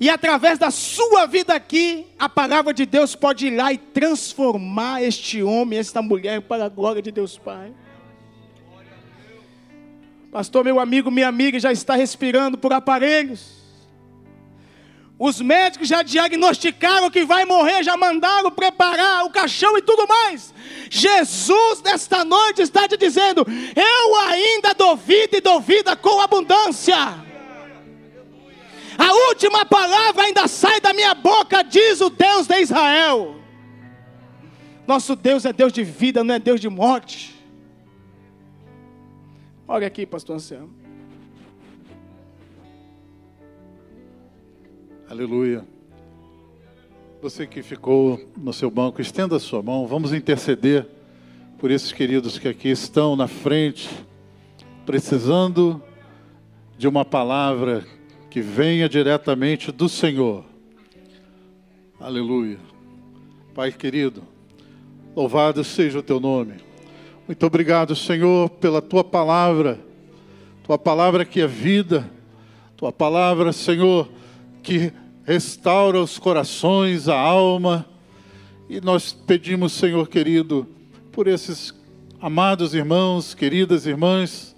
E 0.00 0.10
através 0.10 0.58
da 0.58 0.70
sua 0.70 1.26
vida 1.26 1.54
aqui, 1.54 2.06
a 2.18 2.28
palavra 2.28 2.74
de 2.74 2.84
Deus 2.84 3.14
pode 3.14 3.46
ir 3.46 3.56
lá 3.56 3.72
e 3.72 3.78
transformar 3.78 5.00
este 5.02 5.42
homem, 5.42 5.78
esta 5.78 6.02
mulher, 6.02 6.40
para 6.42 6.64
a 6.64 6.68
glória 6.68 7.00
de 7.00 7.12
Deus 7.12 7.38
Pai. 7.38 7.72
Pastor, 10.32 10.64
meu 10.64 10.80
amigo, 10.80 11.10
minha 11.10 11.28
amiga 11.28 11.60
já 11.60 11.70
está 11.70 11.94
respirando 11.94 12.58
por 12.58 12.72
aparelhos. 12.72 13.62
Os 15.18 15.40
médicos 15.40 15.86
já 15.86 16.02
diagnosticaram 16.02 17.08
que 17.08 17.24
vai 17.24 17.44
morrer, 17.44 17.84
já 17.84 17.96
mandaram 17.96 18.50
preparar 18.50 19.24
o 19.24 19.30
caixão 19.30 19.78
e 19.78 19.82
tudo 19.82 20.04
mais. 20.08 20.52
Jesus, 20.90 21.80
nesta 21.80 22.24
noite, 22.24 22.60
está 22.60 22.88
te 22.88 22.96
dizendo: 22.96 23.46
Eu 23.76 24.16
ainda 24.16 24.74
dou 24.74 24.96
vida 24.96 25.36
e 25.36 25.40
dou 25.40 25.60
vida 25.60 25.94
com 25.94 26.20
abundância. 26.20 27.30
A 28.98 29.28
última 29.28 29.64
palavra 29.64 30.24
ainda 30.24 30.46
sai 30.46 30.80
da 30.80 30.92
minha 30.92 31.14
boca, 31.14 31.62
diz 31.62 32.00
o 32.00 32.10
Deus 32.10 32.46
de 32.46 32.60
Israel. 32.60 33.36
Nosso 34.86 35.14
Deus 35.14 35.44
é 35.44 35.52
Deus 35.52 35.72
de 35.72 35.84
vida, 35.84 36.24
não 36.24 36.34
é 36.34 36.38
Deus 36.38 36.60
de 36.60 36.68
morte. 36.68 37.34
Olha 39.66 39.86
aqui, 39.86 40.04
pastor 40.04 40.36
Anselmo. 40.36 40.74
Aleluia. 45.08 45.64
Você 47.20 47.46
que 47.46 47.62
ficou 47.62 48.20
no 48.36 48.52
seu 48.52 48.70
banco, 48.70 49.00
estenda 49.00 49.36
a 49.36 49.40
sua 49.40 49.62
mão. 49.62 49.86
Vamos 49.86 50.12
interceder 50.12 50.86
por 51.58 51.70
esses 51.70 51.92
queridos 51.92 52.38
que 52.38 52.48
aqui 52.48 52.68
estão 52.68 53.14
na 53.14 53.28
frente, 53.28 53.88
precisando 54.84 55.80
de 56.76 56.88
uma 56.88 57.04
palavra 57.04 57.86
que 58.32 58.40
venha 58.40 58.88
diretamente 58.88 59.70
do 59.70 59.90
Senhor. 59.90 60.42
Aleluia. 62.00 62.58
Pai 63.54 63.70
querido, 63.70 64.22
louvado 65.14 65.62
seja 65.62 65.98
o 65.98 66.02
teu 66.02 66.18
nome. 66.18 66.54
Muito 67.28 67.44
obrigado, 67.44 67.94
Senhor, 67.94 68.48
pela 68.48 68.80
tua 68.80 69.04
palavra, 69.04 69.78
tua 70.64 70.78
palavra 70.78 71.26
que 71.26 71.42
é 71.42 71.46
vida, 71.46 72.10
tua 72.74 72.90
palavra, 72.90 73.52
Senhor, 73.52 74.08
que 74.62 74.90
restaura 75.26 76.00
os 76.00 76.18
corações, 76.18 77.10
a 77.10 77.20
alma. 77.20 77.84
E 78.66 78.80
nós 78.80 79.12
pedimos, 79.12 79.74
Senhor 79.74 80.08
querido, 80.08 80.66
por 81.12 81.26
esses 81.26 81.74
amados 82.18 82.72
irmãos, 82.72 83.34
queridas 83.34 83.84
irmãs, 83.84 84.56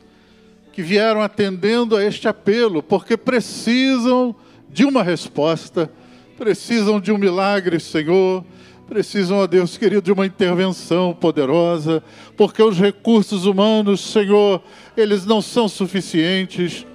que 0.74 0.82
vieram 0.82 1.22
atendendo 1.22 1.96
a 1.96 2.04
este 2.04 2.26
apelo, 2.26 2.82
porque 2.82 3.16
precisam 3.16 4.34
de 4.68 4.84
uma 4.84 5.02
resposta, 5.02 5.90
precisam 6.36 7.00
de 7.00 7.12
um 7.12 7.18
milagre, 7.18 7.78
Senhor 7.78 8.44
precisam, 8.86 9.38
ó 9.38 9.46
Deus 9.46 9.78
querido, 9.78 10.02
de 10.02 10.12
uma 10.12 10.26
intervenção 10.26 11.14
poderosa, 11.14 12.02
porque 12.36 12.62
os 12.62 12.78
recursos 12.78 13.46
humanos, 13.46 14.00
Senhor, 14.00 14.62
eles 14.96 15.24
não 15.24 15.40
são 15.40 15.68
suficientes. 15.68 16.86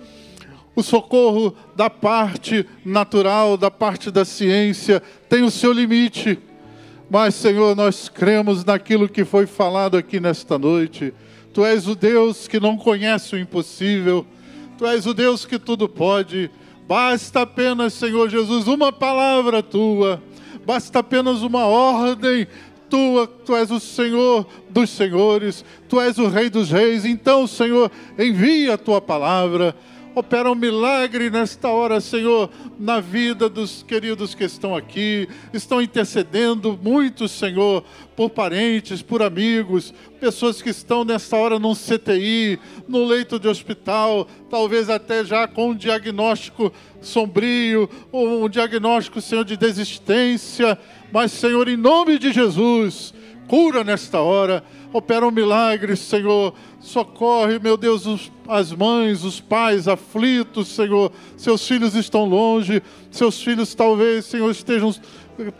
O 0.76 0.84
socorro 0.84 1.56
da 1.76 1.90
parte 1.90 2.66
natural, 2.86 3.58
da 3.58 3.72
parte 3.72 4.12
da 4.12 4.24
ciência, 4.24 5.02
tem 5.28 5.44
o 5.44 5.52
seu 5.52 5.74
limite. 5.74 6.38
Mas, 7.10 7.34
Senhor, 7.34 7.76
nós 7.76 8.08
cremos 8.08 8.64
naquilo 8.64 9.10
que 9.10 9.26
foi 9.26 9.48
falado 9.48 9.98
aqui 9.98 10.20
nesta 10.20 10.60
noite. 10.60 11.12
Tu 11.54 11.66
és 11.66 11.88
o 11.88 11.96
Deus 11.96 12.48
que 12.48 12.60
não 12.60 12.78
conhece 12.78 13.36
o 13.36 13.40
impossível. 13.40 14.26
Tu 14.78 14.86
és 14.86 15.06
o 15.06 15.14
Deus 15.14 15.46
que 15.46 15.60
tudo 15.60 15.90
pode. 15.90 16.50
Basta 16.88 17.42
apenas, 17.42 17.94
Senhor 17.94 18.30
Jesus, 18.30 18.68
uma 18.68 18.92
palavra 18.92 19.62
tua 19.62 20.22
basta 20.70 21.00
apenas 21.00 21.42
uma 21.42 21.66
ordem. 21.66 22.48
Tu, 22.92 23.28
tu 23.44 23.56
és 23.56 23.72
o 23.72 23.80
Senhor 23.80 24.48
dos 24.70 24.92
senhores, 24.92 25.66
tu 25.88 26.00
és 26.00 26.20
o 26.20 26.28
Rei 26.28 26.48
dos 26.48 26.70
reis. 26.70 27.06
Então, 27.06 27.48
Senhor, 27.48 27.92
envia 28.18 28.76
a 28.76 28.78
tua 28.78 29.02
palavra. 29.02 29.76
Opera 30.16 30.52
um 30.52 30.56
milagre 30.56 31.30
nesta 31.30 31.70
hora, 31.70 32.02
Senhor, 32.02 32.50
na 32.80 33.00
vida 33.00 33.48
dos 33.48 33.84
queridos 33.84 34.34
que 34.34 34.44
estão 34.44 34.76
aqui, 34.76 35.30
estão 35.54 35.82
intercedendo 35.82 36.78
muitos, 36.82 37.32
Senhor, 37.32 37.84
por 38.16 38.30
parentes, 38.32 39.02
por 39.02 39.22
amigos, 39.22 39.94
pessoas 40.20 40.62
que 40.62 40.70
estão 40.72 41.06
nesta 41.06 41.38
hora 41.38 41.60
num 41.60 41.76
CTI, 41.76 42.60
no 42.88 43.06
leito 43.06 43.40
de 43.40 43.48
hospital, 43.48 44.28
talvez 44.50 44.90
até 44.90 45.24
já 45.24 45.48
com 45.48 45.70
um 45.70 45.76
diagnóstico 45.76 46.74
sombrio, 47.00 47.90
um 48.12 48.50
diagnóstico, 48.50 49.22
Senhor, 49.22 49.46
de 49.46 49.56
desistência. 49.56 50.78
Mas, 51.12 51.32
Senhor, 51.32 51.68
em 51.70 51.78
nome 51.78 52.18
de 52.18 52.34
Jesus, 52.34 53.14
cura 53.50 53.84
nesta 53.84 54.20
hora, 54.20 54.64
opera 54.94 55.28
um 55.28 55.32
milagre, 55.32 55.98
Senhor. 55.98 56.54
Socorre, 56.80 57.60
meu 57.60 57.76
Deus, 57.76 58.06
os, 58.06 58.32
as 58.48 58.72
mães, 58.72 59.24
os 59.24 59.42
pais 59.42 59.88
aflitos, 59.88 60.68
Senhor. 60.70 61.12
Seus 61.36 61.68
filhos 61.68 61.96
estão 61.96 62.26
longe, 62.26 62.82
seus 63.10 63.42
filhos 63.42 63.74
talvez, 63.74 64.26
Senhor, 64.26 64.50
estejam 64.52 64.94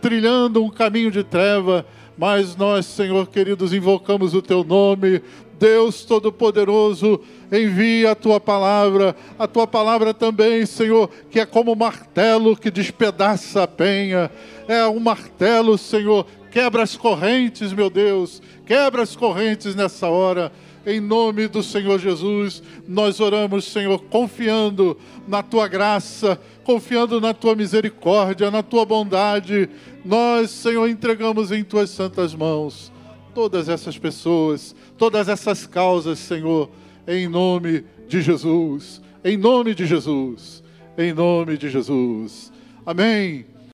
trilhando 0.00 0.64
um 0.64 0.70
caminho 0.70 1.10
de 1.10 1.24
treva, 1.24 1.84
mas 2.16 2.54
nós, 2.56 2.86
Senhor 2.86 3.26
queridos, 3.26 3.72
invocamos 3.72 4.34
o 4.34 4.40
Teu 4.40 4.62
nome, 4.62 5.20
Deus 5.60 6.06
Todo-Poderoso, 6.06 7.20
envia 7.52 8.12
a 8.12 8.14
tua 8.14 8.40
palavra, 8.40 9.14
a 9.38 9.46
tua 9.46 9.66
palavra 9.66 10.14
também, 10.14 10.64
Senhor, 10.64 11.10
que 11.30 11.38
é 11.38 11.44
como 11.44 11.76
martelo 11.76 12.56
que 12.56 12.70
despedaça 12.70 13.64
a 13.64 13.68
penha, 13.68 14.30
é 14.66 14.86
um 14.86 14.98
martelo, 14.98 15.76
Senhor, 15.76 16.26
quebra 16.50 16.82
as 16.82 16.96
correntes, 16.96 17.74
meu 17.74 17.90
Deus, 17.90 18.40
quebra 18.64 19.02
as 19.02 19.14
correntes 19.14 19.74
nessa 19.74 20.08
hora. 20.08 20.50
Em 20.86 20.98
nome 20.98 21.46
do 21.46 21.62
Senhor 21.62 21.98
Jesus, 21.98 22.62
nós 22.88 23.20
oramos, 23.20 23.66
Senhor, 23.66 24.02
confiando 24.04 24.96
na 25.28 25.42
tua 25.42 25.68
graça, 25.68 26.40
confiando 26.64 27.20
na 27.20 27.34
tua 27.34 27.54
misericórdia, 27.54 28.50
na 28.50 28.62
tua 28.62 28.86
bondade. 28.86 29.68
Nós, 30.02 30.50
Senhor, 30.50 30.88
entregamos 30.88 31.52
em 31.52 31.62
tuas 31.62 31.90
santas 31.90 32.34
mãos 32.34 32.90
todas 33.34 33.68
essas 33.68 33.98
pessoas, 33.98 34.74
todas 34.96 35.28
essas 35.28 35.66
causas, 35.66 36.18
Senhor, 36.18 36.70
em 37.06 37.28
nome 37.28 37.84
de 38.08 38.20
Jesus. 38.20 39.00
Em 39.24 39.36
nome 39.36 39.74
de 39.74 39.86
Jesus. 39.86 40.62
Em 40.96 41.12
nome 41.12 41.56
de 41.56 41.68
Jesus. 41.68 42.52
Amém. 42.84 43.49